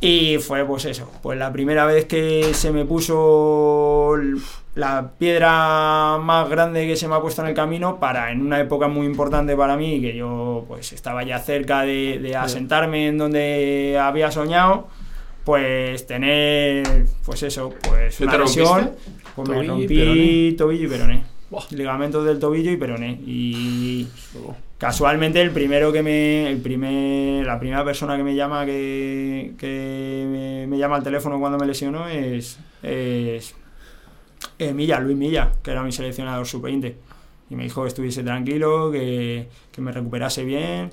[0.00, 4.14] Y fue pues eso, pues la primera vez que se me puso
[4.76, 8.60] la piedra más grande que se me ha puesto en el camino para en una
[8.60, 13.18] época muy importante para mí que yo pues estaba ya cerca de, de asentarme en
[13.18, 14.86] donde había soñado
[15.48, 18.90] pues tener pues eso pues ¿Qué una lesión
[19.34, 21.22] pues me rompí tobillo y peroné.
[21.70, 23.18] Ligamentos del tobillo y peroné.
[23.24, 24.06] Y
[24.76, 30.26] casualmente el primero que me el primer la primera persona que me llama que, que
[30.30, 33.54] me, me llama al teléfono cuando me lesionó es es
[34.74, 36.94] Milla Luis Milla que era mi seleccionador sub-20
[37.50, 40.90] y me dijo que estuviese tranquilo que, que me recuperase bien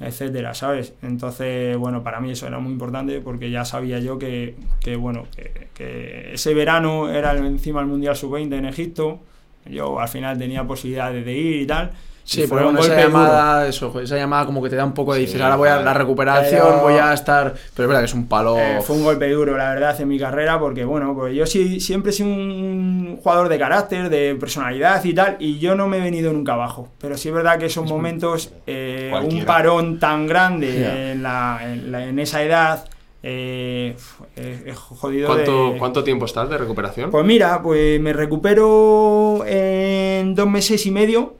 [0.00, 0.94] etcétera, ¿sabes?
[1.02, 5.26] Entonces, bueno, para mí eso era muy importante porque ya sabía yo que, que, bueno,
[5.34, 9.20] que, que ese verano era encima el Mundial Sub-20 en Egipto,
[9.64, 11.92] yo al final tenía posibilidades de ir y tal.
[12.28, 13.02] Sí, pero bueno, esa duro.
[13.06, 15.68] llamada, eso, esa llamada como que te da un poco de Sí, dices, ahora voy
[15.68, 17.54] a la recuperación, Pero- voy a estar.
[17.54, 18.58] Pero es verdad que es un palo.
[18.58, 21.78] Eh, fue un golpe duro, la verdad, en mi carrera, porque bueno, pues yo sí,
[21.78, 25.98] siempre he sido un jugador de carácter, de personalidad y tal, y yo no me
[25.98, 26.88] he venido nunca abajo.
[27.00, 31.12] Pero sí es verdad que esos momentos, eh, un parón tan grande Ya.
[31.12, 32.88] en, la, en, la- en esa edad,
[33.22, 33.96] eh,
[34.36, 35.78] es jodido ¿Cuánto, de...
[35.78, 37.10] ¿Cuánto tiempo estás de recuperación?
[37.10, 41.34] Pues mira, pues me recupero en dos meses y medio,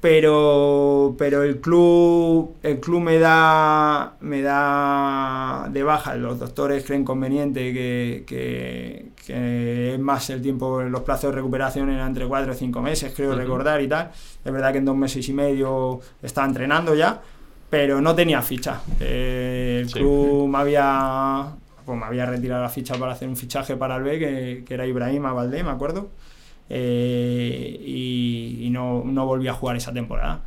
[0.00, 6.14] pero, pero el club el club me da me da de baja.
[6.16, 11.90] Los doctores creen conveniente que, que, que es más el tiempo, los plazos de recuperación
[11.90, 14.10] eran entre cuatro o cinco meses, creo recordar y tal.
[14.44, 17.20] Es verdad que en dos meses y medio estaba entrenando ya,
[17.70, 18.82] pero no tenía ficha.
[19.00, 19.98] Eh, el Sí.
[19.98, 21.46] club me había
[21.84, 24.74] pues me había retirado la ficha para hacer un fichaje para el B, que, que
[24.74, 26.08] era Ibrahim Valdé, me acuerdo.
[26.68, 30.42] Eh, y no, no volví a jugar esa temporada.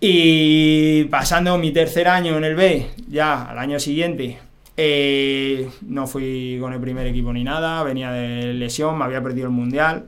[0.00, 4.38] Y pasando mi tercer año en el B, ya al año siguiente,
[4.76, 9.46] eh, no fui con el primer equipo ni nada, venía de lesión, me había perdido
[9.46, 10.06] el mundial.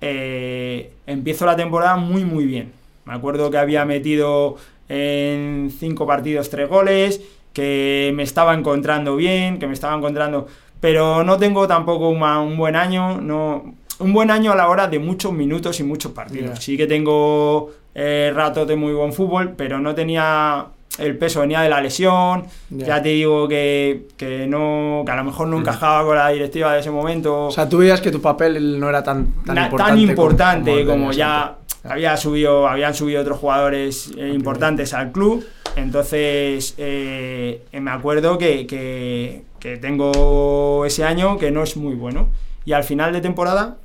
[0.00, 2.72] Eh, empiezo la temporada muy, muy bien.
[3.04, 4.56] Me acuerdo que había metido
[4.88, 10.46] en cinco partidos tres goles, que me estaba encontrando bien, que me estaba encontrando.
[10.80, 14.98] Pero no tengo tampoco un buen año, no, un buen año a la hora de
[14.98, 16.58] muchos minutos y muchos partidos.
[16.60, 20.66] Sí que tengo eh, ratos de muy buen fútbol, pero no tenía
[20.98, 22.44] el peso, venía de la lesión.
[22.70, 22.86] Ya.
[22.86, 26.72] Ya, te digo que, que no, que a lo mejor no encajaba con la directiva
[26.74, 29.64] de ese momento O sea, tú veías que tu papel no era tan, tan na-
[29.64, 29.92] importante.
[29.92, 35.44] tan importante como, ya había subido, habían subido otros jugadores eh, importantes al club.
[35.76, 42.28] Entonces eh, me acuerdo que, que- que tengo ese año que no es muy bueno.
[42.64, 43.76] Y al final de temporada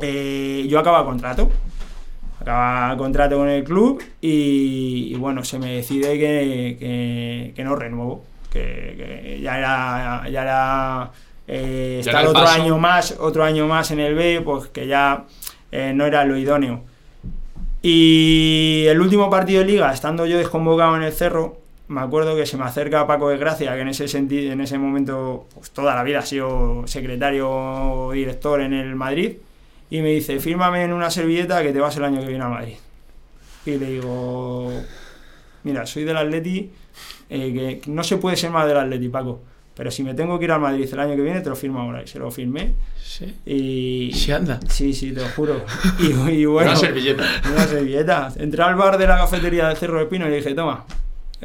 [0.00, 1.50] eh, yo acaba contrato.
[2.40, 7.74] Acaba contrato con el club y, y bueno, se me decide que, que- que no
[7.76, 8.24] renuevo.
[8.50, 8.60] Que,
[8.96, 11.10] que ya era, ya era
[11.48, 12.62] eh, estar era otro paso.
[12.62, 15.24] año más, otro año más en el B, pues que ya
[15.72, 16.82] eh, no era lo idóneo.
[17.82, 22.46] Y el último partido de liga, estando yo desconvocado en el cerro, me acuerdo que
[22.46, 25.94] se me acerca Paco de Gracia, que en ese sentido, en ese momento, pues toda
[25.94, 29.32] la vida ha sido secretario o director en el Madrid,
[29.96, 32.48] y me dice, fírmame en una servilleta que te vas el año que viene a
[32.48, 32.74] Madrid.
[33.64, 34.72] Y le digo,
[35.62, 36.70] mira, soy del Atleti,
[37.30, 39.40] eh, que no se puede ser más del Atleti, Paco,
[39.76, 41.80] pero si me tengo que ir al Madrid el año que viene, te lo firmo
[41.80, 42.02] ahora.
[42.02, 42.72] Y se lo firmé.
[43.02, 43.34] Sí.
[43.46, 44.12] Y...
[44.14, 44.58] Sí, anda.
[44.68, 45.64] Sí, sí, te lo juro.
[46.00, 47.24] Y, y bueno, Una servilleta.
[47.52, 48.32] una servilleta.
[48.36, 50.84] Entré al bar de la cafetería del Cerro de Pino y le dije, toma,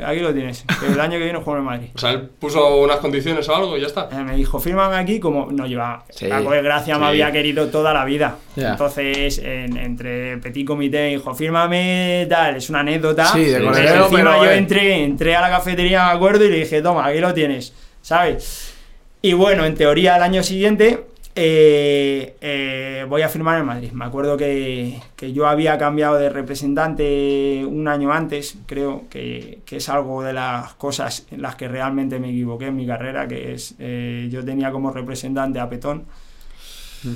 [0.03, 0.65] aquí lo tienes.
[0.87, 1.87] El año que viene juego en Madrid.
[1.95, 4.09] O sea, él puso unas condiciones o algo y ya está.
[4.11, 6.03] Eh, me dijo, fírmame aquí como no lleva.
[6.09, 6.27] Sí.
[6.27, 8.37] Paco de Gracia me había querido toda la vida.
[8.55, 8.71] Ya.
[8.71, 13.25] Entonces, en- entre Petit Comité, me dijo, fírmame tal, es una anécdota.
[13.27, 14.57] Sí, de Pero colegio, encima pero, yo eh.
[14.57, 18.73] entré, entré a la cafetería, me acuerdo, y le dije, toma, aquí lo tienes, ¿sabes?
[19.21, 21.01] Y bueno, en teoría, al año siguiente
[21.41, 23.91] eh, eh, voy a firmar en Madrid.
[23.93, 29.77] Me acuerdo que, que yo había cambiado de representante un año antes, creo que, que
[29.77, 33.53] es algo de las cosas en las que realmente me equivoqué en mi carrera, que
[33.53, 36.03] es eh, yo tenía como representante a Petón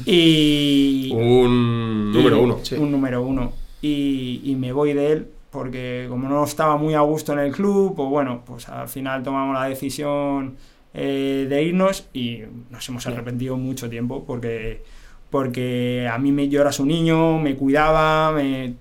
[0.06, 2.60] y Un número uno.
[2.64, 2.76] Sí.
[2.76, 3.52] un número uno
[3.82, 7.52] y, y me voy de él porque como no estaba muy a gusto en el
[7.52, 10.56] club, pues bueno, pues al final tomamos la decisión
[10.94, 14.84] eh, de irnos y nos hemos arrepentido mucho tiempo porque,
[15.30, 18.76] porque a mí me, yo era su niño, me cuidaba, me...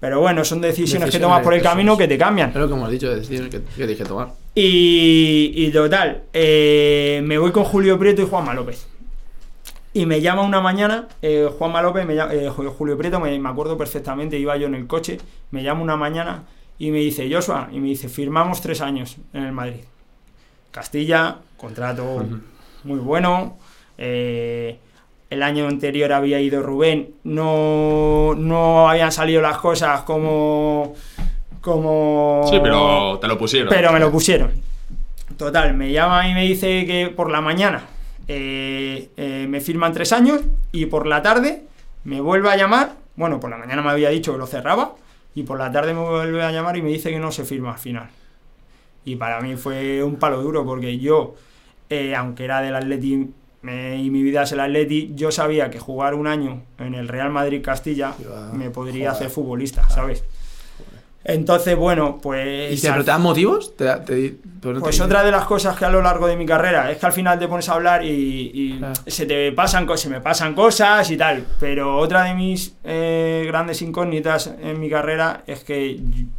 [0.00, 2.50] pero bueno, son decisiones, que Decisiones, tomas por el camino que te cambian.
[2.50, 4.28] Es lo que hemos dicho, decir que, que dije tomar.
[4.54, 8.86] Y, y total, eh, me voy con Julio Prieto y Juanma López.
[9.92, 13.38] Y me llama una mañana, eh, Juanma López, me llama- eh, Ju- Julio Prieto, me,
[13.38, 15.18] me acuerdo perfectamente, iba yo en el coche,
[15.50, 16.44] me llama una mañana
[16.78, 19.80] y me dice, Joshua, y me dice, firmamos tres años en el Madrid.
[20.76, 22.22] Castilla, contrato
[22.84, 23.56] muy bueno.
[23.96, 24.78] eh,
[25.30, 30.94] el año anterior había ido Rubén, no, no habían salido las cosas como...
[31.62, 33.70] como Sí, pero te lo pusieron.
[33.70, 34.52] pero me lo pusieron.
[35.38, 37.86] Total, me llama y me dice que por la mañana
[38.28, 41.64] eh, eh, me firman tres años y por la tarde
[42.04, 42.96] me vuelve a llamar.
[43.16, 44.92] Bueno, por la mañana me había dicho que lo cerraba
[45.34, 47.72] y por la tarde me vuelve a llamar y me dice que no se firma
[47.72, 48.10] al final.
[49.06, 51.34] Y para mí fue un palo duro porque yo,
[51.88, 53.30] eh, aunque era del Atleti
[53.62, 57.08] me- y mi vida es el Atleti, yo sabía que jugar un año en el
[57.08, 58.12] Real Madrid Castilla
[58.52, 59.16] me podría joder.
[59.26, 60.22] hacer futbolista, ¿sabes?
[61.28, 62.78] Entonces, bueno, pues...
[62.78, 63.76] ¿Y te, al- te dan motivos?
[63.76, 66.46] ¿Te, da- te no pues otra de las cosas que a lo largo de mi
[66.46, 68.94] carrera es que al final te pones a hablar y, y Claro.
[69.06, 71.44] se te pasan cosas, se me pasan cosas y tal.
[71.58, 75.98] Pero otra de mis eh, grandes incógnitas en mi carrera es que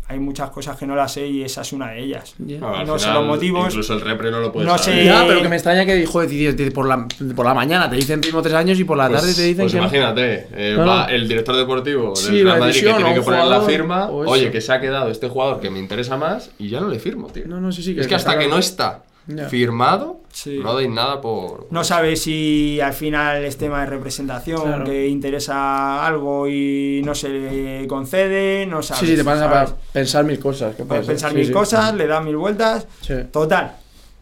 [0.09, 2.33] hay muchas cosas que no las sé y esa es una de ellas.
[2.37, 2.59] Ya.
[2.59, 3.65] No, sé los motivos.
[3.67, 4.99] Incluso el repre no lo puede No saber.
[4.99, 5.05] sé.
[5.05, 6.21] Ya, pero que me extraña que dijo
[6.73, 9.33] por la, por la mañana te dicen primo tres años y por la Pues- tarde
[9.33, 9.83] te dicen pues que no.
[9.83, 13.21] imagínate, eh, No, va el director deportivo del Sí, Real la Madrid que tiene que
[13.21, 14.09] poner la firma.
[14.09, 16.99] Oye, que se ha quedado este jugador que me interesa más y ya no le
[16.99, 17.43] firmo, tío.
[17.47, 17.95] No, no, sí, sí.
[17.99, 19.49] es que hasta que no está Ya.
[19.49, 20.59] firmado, Sí.
[20.63, 21.67] no deis nada por.
[21.69, 24.85] No sabes si al final es tema de representación, Claro.
[24.85, 29.01] que interesa algo y no se le concede, no sabes.
[29.01, 29.73] Sí, sí, te pones a ¿sabes?
[29.91, 30.75] pensar mil cosas.
[30.75, 31.05] ¿qué pasa?
[31.07, 31.51] pensar Sí, mil sí.
[31.51, 32.87] cosas, le das mil vueltas.
[33.01, 33.15] Sí.
[33.31, 33.75] Total,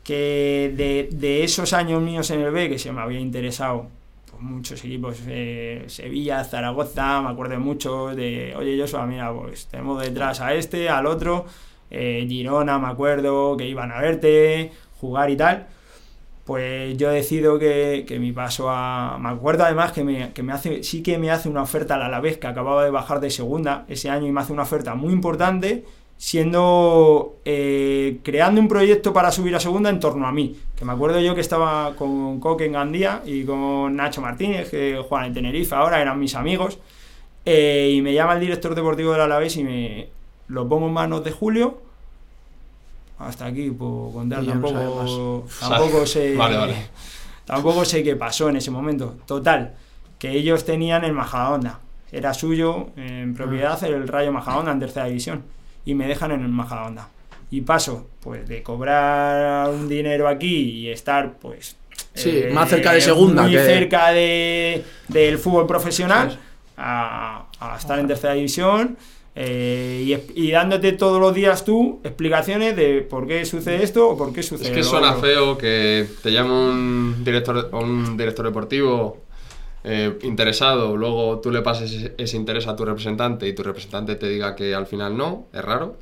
[0.03, 3.87] que de, de esos años míos en el B, que se me había interesado
[4.29, 10.01] pues, muchos equipos, eh, Sevilla, Zaragoza, me acuerdo mucho de, oye Joshua, mira, pues tenemos
[10.01, 11.45] detrás a este, al otro,
[11.91, 15.67] eh, Girona, me acuerdo, que iban a verte, jugar y tal.
[16.45, 19.17] Pues yo decido que, que mi paso a...
[19.19, 22.03] Me acuerdo además que, me, que me hace, sí que me hace una oferta al
[22.03, 25.11] Alavés, que acababa de bajar de segunda ese año y me hace una oferta muy
[25.11, 25.85] importante,
[26.17, 27.37] siendo...
[27.45, 30.55] eh, creando un proyecto para subir a segunda en torno a mí.
[30.75, 35.03] Que me acuerdo yo que estaba con Coque en Gandía y con Nacho Martínez, que
[35.09, 36.77] juegan en Tenerife ahora, eran mis amigos.
[37.45, 40.09] eh, y me llama el director deportivo del Alavés y me
[40.47, 41.81] lo pongo en manos de Julio.
[43.17, 46.35] Hasta aquí puedo contar, Y no tampoco, tampoco sé.
[46.35, 46.75] Vale, vale.
[47.45, 49.17] Tampoco sé qué pasó en ese momento.
[49.25, 49.73] Total,
[50.19, 51.79] que ellos tenían el Majadahonda.
[52.11, 53.87] Era suyo en propiedad Ah.
[53.87, 55.43] el Rayo Majadahonda en tercera división.
[55.85, 57.09] Y me dejan en el Majadahonda.
[57.51, 60.47] Y paso, pues, de cobrar un dinero aquí
[60.81, 61.75] y estar, pues.
[62.13, 66.37] Sí, más cerca de segunda Muy que- cerca de, del fútbol profesional.
[66.77, 68.97] A, a estar en tercera división.
[69.37, 74.31] Eh, y, dándote todos los días tú explicaciones de por qué sucede esto o por
[74.31, 75.23] qué sucede Es que suena otro.
[75.23, 79.24] feo que te llame un director, un director deportivo
[79.85, 84.15] eh, interesado, luego tú le pases ese, ese interés a tu representante y tu representante
[84.15, 85.95] te diga que al final no, es raro.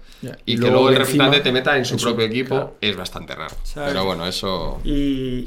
[0.45, 2.73] Y, que luego el encima- representante te meta en su en su- propio equipo claro.
[2.79, 3.53] es bastante raro.
[3.63, 3.89] ¿Sabes?
[3.91, 4.79] Pero bueno, eso...
[4.85, 5.45] Y,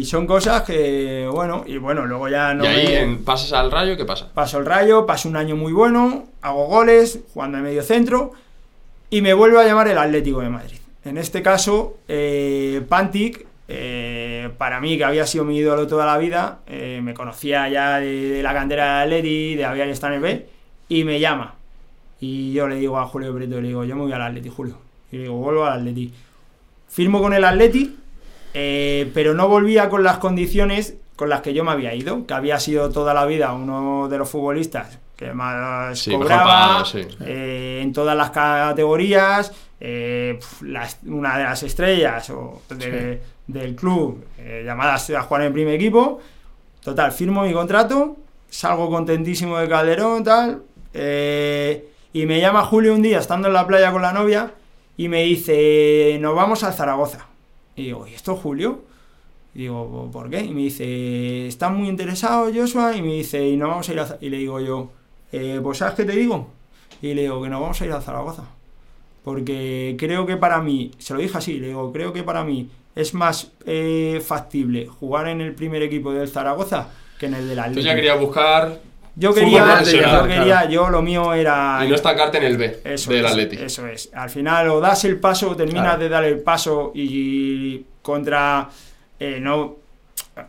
[0.00, 3.54] y son cosas que, bueno, y bueno, luego ya no y ahí me- en- pasas
[3.54, 4.28] al rayo, ¿qué pasa?
[4.34, 8.32] paso el rayo, paso un año muy bueno, hago goles, jugando en medio centro,
[9.08, 10.76] y me vuelve a llamar el Atlético de Madrid.
[11.06, 16.18] En este caso, eh, Pantic, eh, para mí, que había sido mi ídolo toda la
[16.18, 20.46] vida, eh, me conocía ya de, de la cantera de Atleti, de en el B,
[20.88, 21.54] y me llama.
[22.20, 24.78] Y yo le digo a Julio Preto, le digo, yo me voy al Atleti, Julio.
[25.10, 26.12] Y le digo, vuelvo al Atleti.
[26.88, 27.96] Firmo con el Atleti,
[28.54, 32.34] eh, pero no volvía con las condiciones con las que yo me había ido, que
[32.34, 37.00] había sido toda la vida uno de los futbolistas que más Sí, cobraba, pagado, sí.
[37.24, 44.24] eh, en todas las categorías, eh, las- una de las estrellas o de- del club
[44.38, 46.20] eh, llamadas a jugar en el primer equipo.
[46.82, 48.16] Total, firmo mi contrato,
[48.48, 50.62] salgo contentísimo de Calderón, tal.
[50.94, 54.52] eh, y me llama Julio un día, estando en la playa con la novia,
[54.98, 57.26] y me dice, nos vamos a Zaragoza.
[57.74, 58.82] Y digo, ¿y esto es Julio?
[59.54, 60.40] Y digo, ¿por qué?
[60.40, 62.94] Y me dice, ¿estás muy interesado, Joshua?
[62.96, 64.06] Y me dice, y nos vamos a ir a...
[64.06, 64.18] Za-".
[64.20, 64.90] Y le digo yo,
[65.32, 66.48] "Eh, pues ¿sabes qué te digo?
[67.00, 68.44] Y le digo que nos vamos a ir a Zaragoza.
[69.24, 72.68] Porque creo que para mí, se lo dije así, le digo, creo que para mí
[72.94, 76.88] es más eh, factible jugar en el primer equipo del Zaragoza
[77.18, 77.86] que en el del Atlético.
[77.86, 78.80] ya quería buscar
[79.14, 83.12] Yo quería, yo quería, yo lo mío era y no estancarte en el B eso
[83.12, 83.56] del es, Atleti.
[83.56, 84.10] Eso es.
[84.14, 85.98] Al final o das el paso, terminas Claro.
[86.02, 88.68] de dar el paso y contra
[89.20, 89.76] eh, no,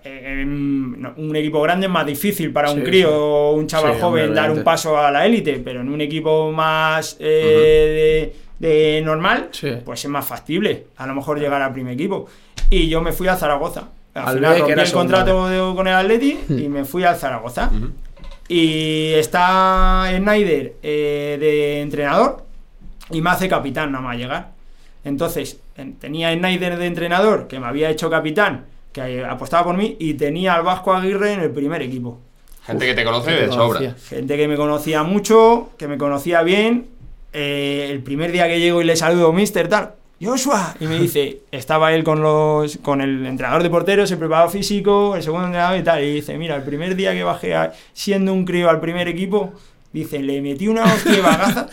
[0.03, 3.13] eh, no, un equipo grande es más difícil para un crío sí.
[3.15, 5.99] o un chaval Sí, joven hombre, dar un paso a la élite, pero en un
[6.01, 9.71] equipo más eh, de, de normal, Sí.
[9.83, 12.27] pues es más factible a lo mejor llegar al primer equipo.
[12.69, 13.89] Y yo me fui a Zaragoza.
[14.13, 16.85] Al, Al final B, que rompí era el contrato de- con el Atleti y me
[16.85, 17.69] fui al Zaragoza.
[18.47, 22.43] Y está Snyder eh, de entrenador
[23.11, 24.51] y me hace capitán nada más llegar.
[25.03, 29.75] Entonces, en- tenía Snyder de entrenador, que me había hecho capitán, que eh, apostaba por
[29.77, 32.19] mí, y tenía al Vasco Aguirre en el primer equipo.
[32.65, 33.95] Gente que te conoce que de sobra.
[34.07, 36.87] Gente que me conocía mucho, que me conocía bien.
[37.33, 41.41] Eh, el primer día que llego y le saludo, mister, tal, Joshua, y me dice,
[41.51, 45.79] estaba él con los con el entrenador de porteros, el preparador físico, el segundo entrenador
[45.79, 47.55] y tal, y dice, mira, el primer día que bajé
[47.93, 49.51] siendo un crío al primer equipo,
[49.93, 51.67] dice, le metí una hostia de bagaza,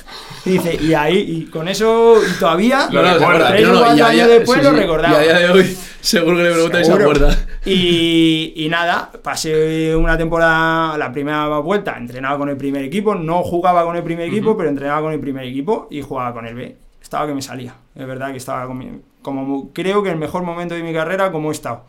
[0.44, 3.48] y dice, y ahí, y con eso, y todavía, Lo recuerda.
[3.48, 5.14] tres no, o no, cuatro y años después sí, lo recordaba.
[5.24, 7.10] Y a día de hoy, seguro que le preguntáis se Seguro.
[7.10, 7.38] acuerda.
[7.64, 13.42] Y, y nada, pasé una temporada, la primera vuelta, entrenaba con el primer equipo, no
[13.42, 16.54] jugaba con el primer equipo, pero entrenaba con el primer equipo y jugaba con el
[16.54, 16.76] B.
[17.02, 20.42] Estaba que me salía, es verdad que estaba con mi- como creo que el mejor
[20.42, 21.84] momento de mi carrera como he estado.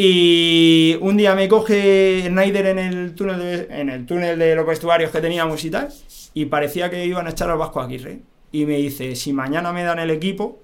[0.00, 4.64] Y un día me coge Snyder en el túnel de, en el túnel de los
[4.64, 5.88] vestuarios que teníamos y tal,
[6.34, 8.20] y parecía que iban a echar al Vasco Aguirre.
[8.52, 10.60] Y me dice, si mañana me dan el equipo,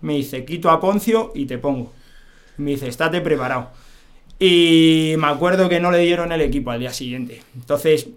[0.00, 1.92] me dice, quito a Poncio y te pongo.
[2.56, 3.68] Me dice, estate preparado.
[4.38, 7.42] Y me acuerdo que no le dieron el equipo al día siguiente.
[7.56, 8.08] Entonces,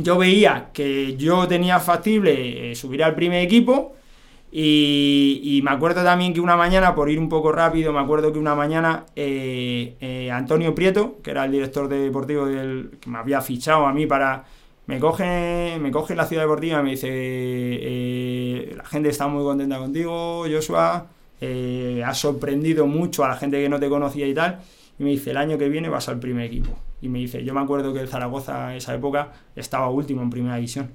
[0.00, 3.94] yo veía que yo tenía factible eh, subir al primer equipo.
[4.50, 8.38] Y, me acuerdo también que una mañana, por ir un poco rápido, me acuerdo que
[8.38, 13.40] una mañana eh, eh, Antonio Prieto, que era el director deportivo del, que me había
[13.40, 14.44] fichado a mí para.
[14.86, 19.44] Me coge, me coge la ciudad deportiva y me dice: eh, La gente está muy
[19.44, 21.06] contenta contigo, Joshua.
[21.40, 24.60] eh, has sorprendido mucho a la gente que no te conocía y tal.
[24.98, 26.70] Y me dice: El año que viene vas al primer equipo.
[27.02, 30.30] Y me dice: Yo me acuerdo que el Zaragoza, en esa época, estaba último en
[30.30, 30.90] primera división.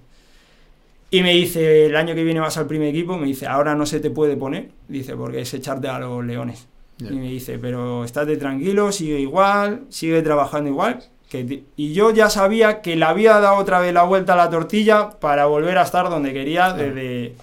[1.13, 3.85] Y me dice, el año que viene vas al primer equipo, me dice, ahora no
[3.85, 6.67] se te puede poner, dice, porque es echarte a los leones.
[6.97, 11.03] Y me dice, pero estate tranquilo, sigue igual, sigue trabajando igual.
[11.29, 11.65] Que ti-".
[11.75, 15.11] y yo ya sabía que le había dado otra vez la vuelta a la tortilla
[15.19, 17.35] para volver a estar donde quería desde,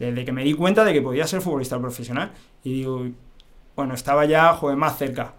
[0.00, 2.32] desde que me di cuenta de que podía ser futbolista profesional.
[2.64, 3.06] Y digo,
[3.76, 5.34] bueno, estaba ya, joder, más cerca.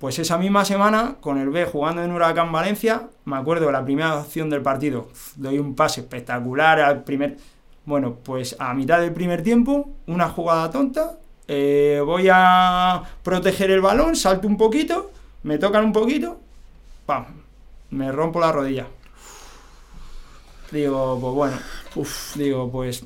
[0.00, 3.84] Pues esa misma semana, con el B jugando en Huracán Valencia, me acuerdo de la
[3.84, 5.08] primera acción del partido.
[5.36, 7.36] Doy un pase espectacular al primer.
[7.84, 11.18] Bueno, pues a mitad del primer tiempo, una jugada tonta.
[11.48, 15.10] eh, voy a proteger el balón, salto un poquito,
[15.42, 16.38] me tocan un poquito,
[17.04, 17.26] ¡pam!
[17.90, 18.86] Me rompo la rodilla.
[20.70, 21.56] Digo, pues bueno,
[21.96, 23.04] Uf, digo, pues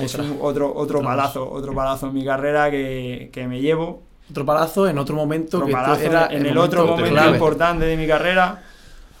[0.00, 4.02] es otro, otro palazo, otro palazo en mi carrera que, que me llevo
[4.32, 7.32] otro palazo en otro momento otro que palazo era en el otro momento clave.
[7.32, 8.62] importante de mi carrera.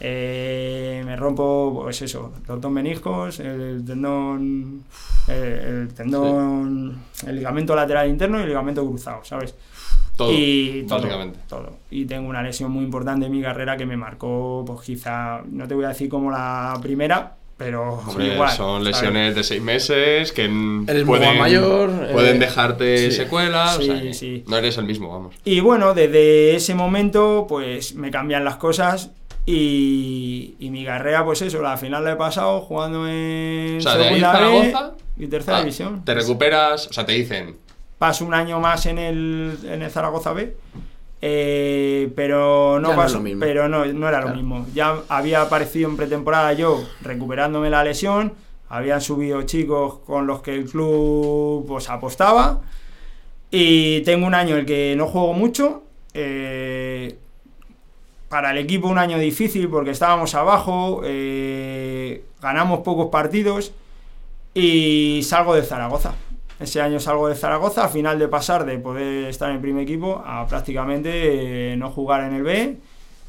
[0.00, 4.82] eh, me rompo, pues eso, los dos meniscos, el tendón,
[5.28, 9.54] el, el tendón, el ligamento lateral interno y el ligamento cruzado, ¿sabes?
[10.16, 11.38] Todo, y todo, básicamente.
[11.48, 11.78] todo.
[11.90, 15.68] Y tengo una lesión muy importante en mi carrera que me marcó, pues quizá, no
[15.68, 18.50] te voy a decir como la primera, pero Hombre, igual.
[18.50, 18.84] son ¿sabes?
[18.96, 20.44] lesiones de seis meses que
[20.88, 23.16] Eres pueden, mayor, eh, pueden dejarte sí.
[23.16, 23.76] secuelas.
[23.78, 24.44] o Sí, sea que sí.
[24.48, 25.34] No eres el mismo, vamos.
[25.44, 29.10] Y bueno, desde ese momento, pues me cambian las cosas
[29.46, 33.96] y, y mi carrera, pues eso, la final la he pasado jugando en O sea,
[33.96, 34.38] de ahí segunda B
[34.72, 36.04] Zaragoza y tercera Ah, división.
[36.04, 37.56] Te recuperas, o sea, te dicen,
[37.98, 40.56] Paso un año más en el, en el Zaragoza B.
[41.24, 44.66] eh, pero no pasó, pero no, no era lo mismo.
[44.74, 48.32] Ya había aparecido en pretemporada yo recuperándome la lesión,
[48.68, 52.60] habían subido chicos con los que el club pues apostaba
[53.52, 57.16] y tengo un año en el que no juego mucho, eh,
[58.28, 63.72] para el equipo un año difícil porque estábamos abajo, eh, ganamos pocos partidos
[64.54, 66.14] y salgo de Zaragoza.
[66.62, 69.82] Ese año salgo de Zaragoza, al final de pasar de poder estar en el primer
[69.82, 72.76] equipo a prácticamente eh, no jugar en el B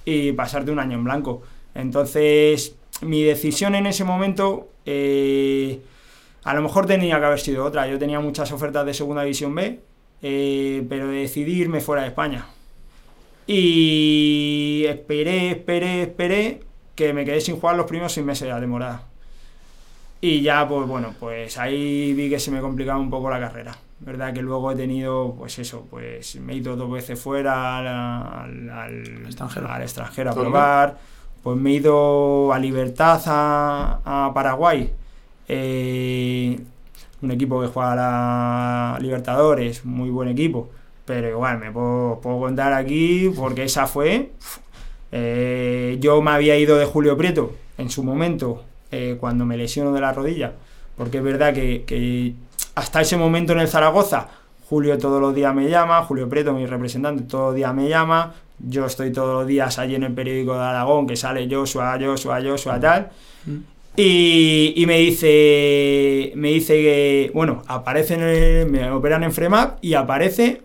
[0.05, 1.41] y pasar de un año en blanco.
[1.73, 5.81] Entonces, mi decisión en ese momento eh,
[6.43, 7.87] a lo mejor tenía que haber sido otra.
[7.87, 9.79] Yo tenía muchas ofertas de Segunda División B,
[10.21, 12.45] eh, pero decidí irme fuera de España.
[13.47, 16.61] Y esperé, esperé, esperé
[16.93, 19.07] que me quedé sin jugar los primeros seis meses de la temporada.
[20.25, 23.75] Y ya, pues bueno, pues ahí vi que se me complicaba un poco la carrera.
[23.99, 24.33] ¿Verdad?
[24.33, 29.25] Que luego he tenido, pues eso, pues me he ido dos veces fuera al, al,
[29.25, 29.69] extranjero.
[29.69, 30.97] al extranjero a probar.
[31.43, 34.93] Pues me he ido a Libertad, a, a Paraguay.
[35.49, 36.57] Eh,
[37.21, 37.95] un equipo que juega a
[38.93, 40.69] la Libertadores, muy buen equipo.
[41.03, 44.31] Pero igual, me puedo, puedo contar aquí porque esa fue.
[45.11, 48.63] Eh, yo me había ido de Julio Prieto en su momento,
[48.93, 50.53] eh, cuando me lesiono de la rodilla.
[50.97, 52.33] Porque es verdad que, que
[52.75, 54.27] hasta ese momento en el Zaragoza,
[54.69, 58.33] Julio todos los días me llama, Julio Prieto, mi representante, todos los días me llama.
[58.59, 62.39] Yo estoy todos los días allí en el periódico de Aragón, que sale Joshua, Joshua,
[62.41, 63.09] Joshua, tal.
[63.95, 69.77] Y, y me dice, me dice que, bueno, aparece en el- me operan en Fremap
[69.81, 70.61] y aparece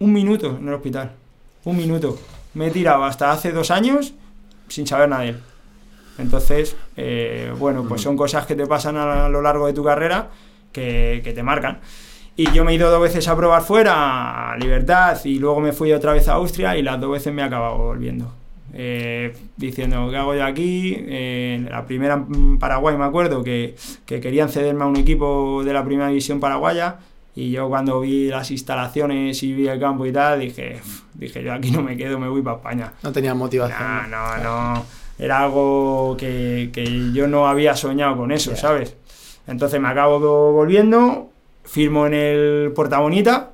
[0.00, 1.12] un minuto en el hospital.
[1.64, 2.18] Un minuto.
[2.54, 4.14] Me he tirado hasta hace dos años
[4.68, 5.40] sin saber nada de él.
[6.18, 10.28] Entonces, eh, bueno, pues son cosas que te pasan a lo largo de tu carrera
[10.72, 11.80] que, que te marcan.
[12.36, 15.72] Y yo me he ido dos veces a probar fuera, a Libertad, y luego me
[15.72, 18.32] fui otra vez a Austria y las dos veces me he acabado volviendo.
[18.74, 20.96] Eh, diciendo, ¿qué hago yo aquí?
[20.98, 25.74] Eh, la primera en Paraguay me acuerdo que, que querían cederme a un equipo de
[25.74, 26.96] la primera división paraguaya
[27.34, 30.80] y yo cuando vi las instalaciones y vi el campo y tal, dije,
[31.12, 32.92] dije yo aquí no me quedo, me voy para España.
[33.02, 34.10] No tenía motivación.
[34.10, 34.84] No, no, no.
[35.18, 38.56] Era algo que, que yo no había soñado con eso.
[38.56, 38.96] ¿sabes?
[39.46, 41.30] Entonces me acabo volviendo,
[41.64, 43.50] firmo en el Puerta Bonita,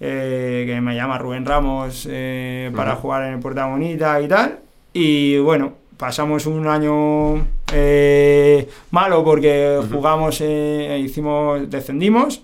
[0.00, 4.58] eh, que me llama Rubén Ramos eh, para jugar en el Puerta Bonita y tal.
[4.92, 9.94] Y bueno, pasamos un año eh, malo porque Ujú.
[9.96, 12.42] jugamos, eh, hicimos, descendimos.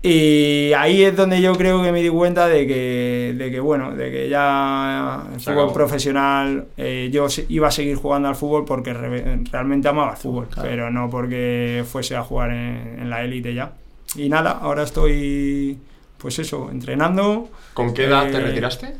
[0.00, 3.96] Y ahí es donde yo creo que me di cuenta de que, de que bueno,
[3.96, 5.72] de que ya el fútbol acabó.
[5.72, 10.46] profesional, eh, yo iba a seguir jugando al fútbol porque re- realmente amaba el fútbol,
[10.48, 10.68] Claro.
[10.68, 13.72] pero no porque fuese a jugar en, en la élite ya.
[14.14, 15.76] Y nada, ahora estoy,
[16.16, 17.48] pues eso, entrenando.
[17.74, 18.94] ¿Con qué edad te Eh, retiraste?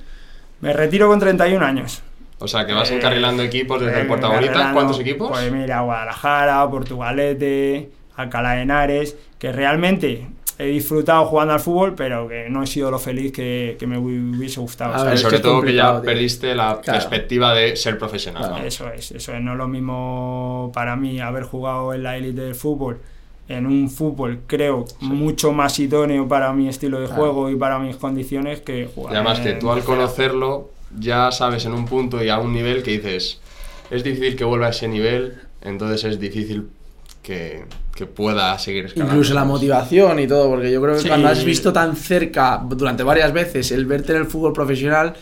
[0.60, 2.02] Me retiro con 31 años.
[2.40, 4.46] O sea, que vas Eh, encarrilando equipos desde Eh, el Puerta Bonita.
[4.46, 5.30] encarrilando, ¿Cuántos equipos?
[5.30, 10.26] Pues mira, Guadalajara, Portugalete, Alcalá de Henares, que realmente
[10.58, 13.96] he disfrutado jugando al fútbol, pero que no he sido lo feliz que, que me
[13.96, 15.12] hubiese gustado.
[15.14, 16.02] Y sobre todo que ya tío.
[16.02, 16.98] perdiste la Claro.
[16.98, 18.42] perspectiva de ser profesional.
[18.42, 18.54] Claro.
[18.56, 18.66] vamos.
[18.74, 19.40] Eso es, eso es.
[19.40, 22.98] No es lo mismo para mí haber jugado en la élite del fútbol,
[23.48, 27.22] en un fútbol, creo, mucho más idóneo para mi estilo de Claro.
[27.22, 29.12] juego y para mis condiciones que jugar.
[29.12, 32.82] Y además que tú al conocerlo ya sabes en un punto y a un nivel
[32.82, 33.40] que dices,
[33.90, 36.68] es difícil que vuelva a ese nivel, entonces es difícil
[37.28, 37.64] que,
[37.94, 39.12] que pueda seguir escalando.
[39.12, 41.08] Incluso la motivación y todo, porque yo creo que Sí.
[41.08, 45.12] cuando has visto tan cerca durante varias veces el verte en el fútbol profesional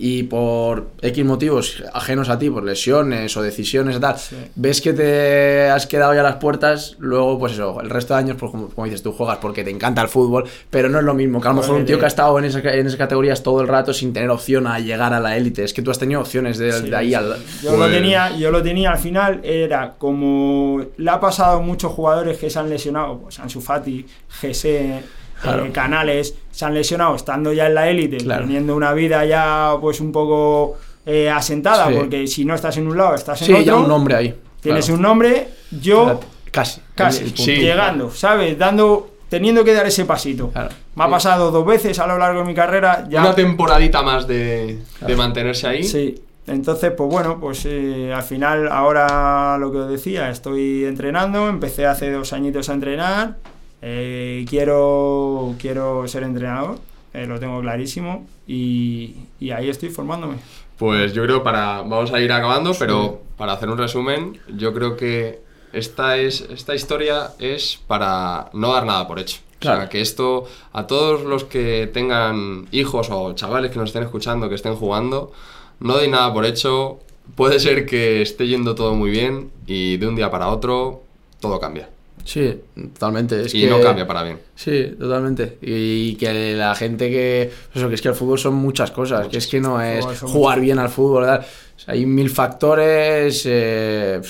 [0.00, 4.36] y por X motivos ajenos a ti, por lesiones o decisiones y tal, Sí.
[4.54, 8.20] ves que te has quedado ya a las puertas, luego pues eso, el resto de
[8.20, 11.04] años, pues como, como dices, tú juegas porque te encanta el fútbol, pero no es
[11.04, 12.96] lo mismo que a lo mejor un tío que ha estado en, esa, en esas
[12.96, 15.90] categorías todo el rato sin tener opción a llegar a la élite, es que tú
[15.90, 17.14] has tenido opciones de, Sí, de ahí sí.
[17.14, 17.36] al...
[17.62, 21.60] Yo lo Pues- tenía, yo lo tenía al final, era como le ha pasado a
[21.60, 24.06] muchos jugadores que se han lesionado, pues Ansu Fati,
[24.40, 25.02] Gese,
[25.42, 25.66] Claro.
[25.72, 28.42] Canales, se han lesionado estando ya en la élite, Claro.
[28.44, 30.76] teniendo una vida ya pues un poco
[31.06, 31.94] eh, asentada, Sí.
[31.96, 34.34] porque si no estás en un lado, estás en Sí, otro, ya un nombre ahí.
[34.60, 34.96] tienes claro.
[34.96, 35.48] un nombre,
[35.80, 36.20] yo
[36.50, 36.80] Casi.
[36.94, 37.36] casi, el.
[37.36, 37.56] Sí.
[37.56, 38.58] llegando, ¿sabes?
[38.58, 40.50] Dando, teniendo que dar ese pasito.
[40.50, 40.68] Claro.
[40.96, 41.10] Me ha Sí.
[41.12, 45.16] pasado dos veces a lo largo de mi carrera, ya Una temporadita más de, de
[45.16, 45.84] mantenerse ahí.
[45.84, 51.48] Sí, entonces, pues bueno, pues eh, al final, ahora lo que os decía, estoy entrenando,
[51.48, 53.36] empecé hace dos añitos a entrenar,
[53.82, 56.78] eh, quiero, quiero ser entrenador,
[57.14, 60.36] eh, lo tengo clarísimo, y, y ahí estoy formándome.
[60.78, 64.96] Pues yo creo para vamos a ir acabando, pero para hacer un resumen, yo creo
[64.96, 65.40] que
[65.72, 69.38] esta es esta historia es para no dar nada por hecho.
[69.56, 69.80] O Claro.
[69.80, 74.48] sea, que esto a todos los que tengan hijos o chavales que nos estén escuchando,
[74.48, 75.32] que estén jugando,
[75.80, 77.00] no deis nada por hecho.
[77.34, 81.02] Puede ser que esté yendo todo muy bien y de un día para otro
[81.40, 81.90] todo cambia.
[82.24, 82.60] Sí,
[82.94, 83.42] totalmente.
[83.42, 84.38] Es y que- no cambia para bien.
[84.54, 85.58] Sí, totalmente.
[85.62, 87.50] Y que la gente que.
[87.74, 89.28] Eso, que es que el fútbol son muchas cosas.
[89.28, 91.22] Que es que no es jugar muchas- bien al fútbol.
[91.22, 91.46] ¿verdad?
[91.76, 93.42] O sea, hay mil factores.
[93.46, 94.20] eh,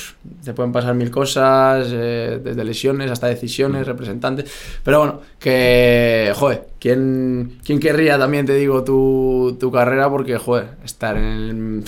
[0.44, 1.88] te pueden pasar mil cosas.
[1.90, 4.50] eh, desde lesiones hasta decisiones, representantes.
[4.84, 6.32] Pero bueno, que.
[6.36, 10.08] Joder, ¿quién, quién querría también, te digo, tu, tu carrera?
[10.10, 11.84] Porque, joder, estar en, el-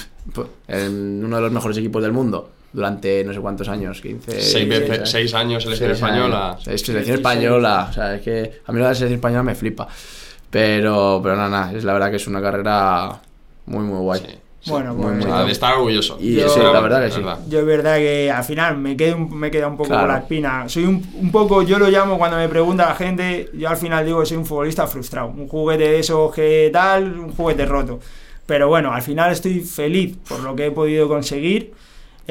[0.69, 2.51] en uno de los mejores equipos del mundo.
[2.73, 4.41] Durante no sé cuántos años, 15.
[4.41, 6.51] Seis, veces, 16, seis años selección Seis española.
[6.53, 6.69] años.
[6.69, 7.87] Es selección española.
[7.91, 9.89] O sea, es que a mí la selección española me flipa.
[10.51, 13.21] Pero, pero nada, nada, es la verdad que es una carrera
[13.67, 14.21] muy, muy guay.
[14.21, 14.27] Sí,
[14.63, 14.71] sí.
[14.71, 16.19] Bueno, Muy, pues muy estar orgulloso.
[16.21, 17.21] Y Yo- sí, la verdad que Es sí.
[17.21, 17.39] verdad.
[17.49, 20.03] Yo es verdad que al final me quedo me queda un poco Claro.
[20.07, 20.69] con la espina.
[20.69, 24.05] Soy un, un poco, yo lo llamo cuando me pregunta la gente, yo al final
[24.05, 25.29] digo que soy un futbolista frustrado.
[25.29, 28.01] Un juguete de esos que tal, un juguete roto.
[28.47, 31.73] Pero bueno, al final estoy feliz por lo que he podido conseguir.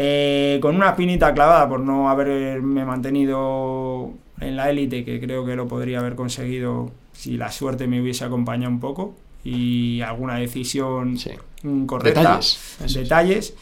[0.02, 5.58] Eh, con una espinita clavada por no haberme mantenido en la élite, que creo que
[5.58, 9.16] lo podría haber conseguido si la suerte me hubiese acompañado un poco.
[9.44, 11.32] Y alguna decisión Sí.
[11.64, 12.78] mm, correcta Detalles.
[12.94, 13.54] detalles,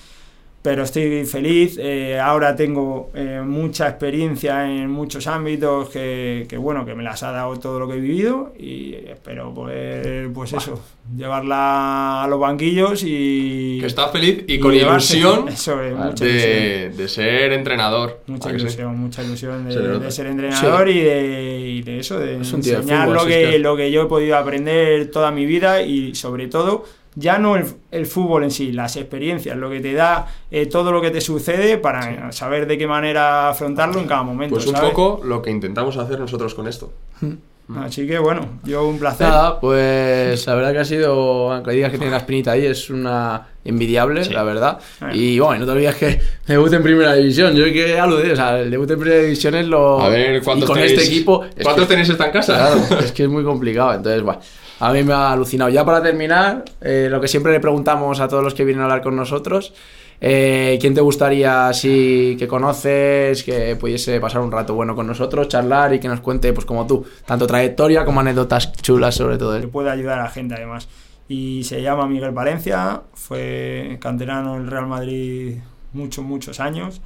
[0.67, 1.77] pero estoy feliz.
[1.81, 7.23] eh, ahora tengo eh, mucha experiencia en muchos ámbitos que, que, bueno, que me las
[7.23, 10.77] ha dado todo lo que he vivido y espero poder, pues eso,
[11.15, 13.77] llevarla a los banquillos y...
[13.79, 16.51] Que está feliz y y con llevarse- ilusión Eso es, mucha ilusión.
[16.51, 18.19] de, de ser entrenador.
[18.27, 23.05] Mucha ilusión, mucha ilusión de, ser entrenador y, de, y de eso, de Es enseñar
[23.05, 25.81] fútbol, lo, si que, es que- lo que yo he podido aprender toda mi vida
[25.81, 26.83] y sobre todo,
[27.19, 30.91] ya no el, el fútbol en sí, las experiencias, lo que te da eh, todo
[30.91, 34.53] lo que te sucede para saber de qué manera afrontarlo en cada momento.
[34.55, 34.91] Pues un ¿sabes?
[34.91, 36.93] poco lo que intentamos hacer nosotros con esto.
[37.75, 39.27] Así que bueno, yo un placer.
[39.27, 42.89] Nada, pues la verdad que ha sido, aunque digas que tiene la espinita ahí, es
[42.89, 44.31] una envidiable, Sí.
[44.31, 44.79] la verdad.
[45.11, 47.53] Y bueno, no te olvides que debut en primera división.
[47.55, 49.99] Yo que aludé, o sea, el debut en primera división es lo.
[50.01, 51.43] A ver, y ¿cuántos con tenéis, este equipo.
[51.43, 52.55] es ¿cuántos que- tenéis esta en casa?
[52.55, 53.95] Claro, es que es muy complicado.
[53.95, 54.39] Entonces, bueno,
[54.79, 55.69] a mí me ha alucinado.
[55.69, 58.85] Ya para terminar, eh, lo que siempre le preguntamos a todos los que vienen a
[58.85, 59.73] hablar con nosotros,
[60.19, 65.47] eh, ¿quién te gustaría, si que conoces, que pudiese pasar un rato bueno con nosotros,
[65.47, 69.53] charlar y que nos cuente, pues como tú, tanto trayectoria como anécdotas chulas sobre todo
[69.53, 69.69] que él?
[69.69, 70.87] puede ayudar a la gente además.
[71.29, 75.57] Y se llama Miguel Valencia, fue canterano del Real Madrid
[75.93, 77.01] muchos, muchos años.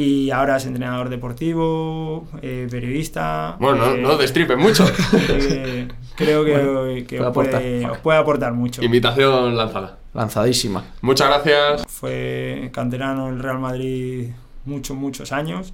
[0.00, 3.56] Y ahora es entrenador deportivo, eh, periodista.
[3.58, 4.86] Bueno, no, eh, no destripen mucho.
[5.28, 8.80] eh, creo que, Bueno, que puede os, puede, os puede aportar mucho.
[8.80, 9.98] Invitación lanzada.
[10.14, 10.84] Lanzadísima.
[11.00, 11.84] Muchas gracias.
[11.88, 14.28] Fue canterano del Real Madrid
[14.66, 15.72] muchos, muchos años.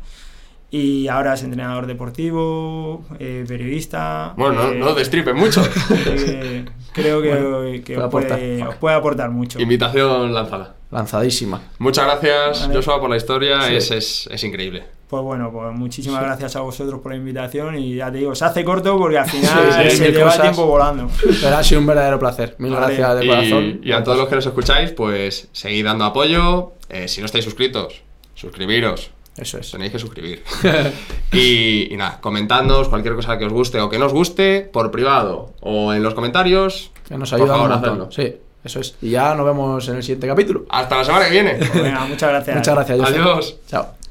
[0.77, 4.35] Y ahora es entrenador deportivo, eh, periodista.
[4.37, 5.63] Bueno, no, eh, no destripen mucho.
[6.07, 9.61] eh, creo que, que puede os, puede, os puede aportar mucho.
[9.61, 10.75] Invitación lanzada.
[10.91, 11.63] Lanzadísima.
[11.79, 12.75] Muchas gracias, Vale.
[12.75, 13.63] Joshua, por la historia.
[13.63, 13.77] Sí.
[13.77, 14.83] Es, es, es increíble.
[15.07, 18.45] Pues bueno, pues muchísimas gracias a vosotros por la invitación y ya te digo, se
[18.45, 20.37] hace corto porque al final Sí, sí, se lleva cosas.
[20.39, 21.09] el tiempo volando.
[21.41, 22.57] Pero ha sido un verdadero placer.
[22.59, 22.97] Mil Vale.
[22.97, 23.81] gracias de corazón.
[23.81, 26.73] Y, y a todos los que nos escucháis, pues seguid dando apoyo.
[26.89, 28.03] Eh, si no estáis suscritos,
[28.35, 29.13] suscribiros.
[29.37, 29.71] Eso es.
[29.71, 30.43] Tenéis que suscribir.
[31.33, 34.91] y, y nada, comentadnos cualquier cosa que os guste o que no os guste por
[34.91, 36.91] privado o en los comentarios.
[37.09, 38.13] Que nos Por ayuda favor, un.
[38.13, 38.95] Sí, eso es.
[39.03, 40.65] Y ya nos vemos en el siguiente capítulo.
[40.69, 41.59] Hasta la semana que viene.
[41.75, 42.57] Venga, muchas gracias.
[42.57, 43.01] Muchas gracias.
[43.01, 43.57] Adiós.
[43.67, 44.04] Chao.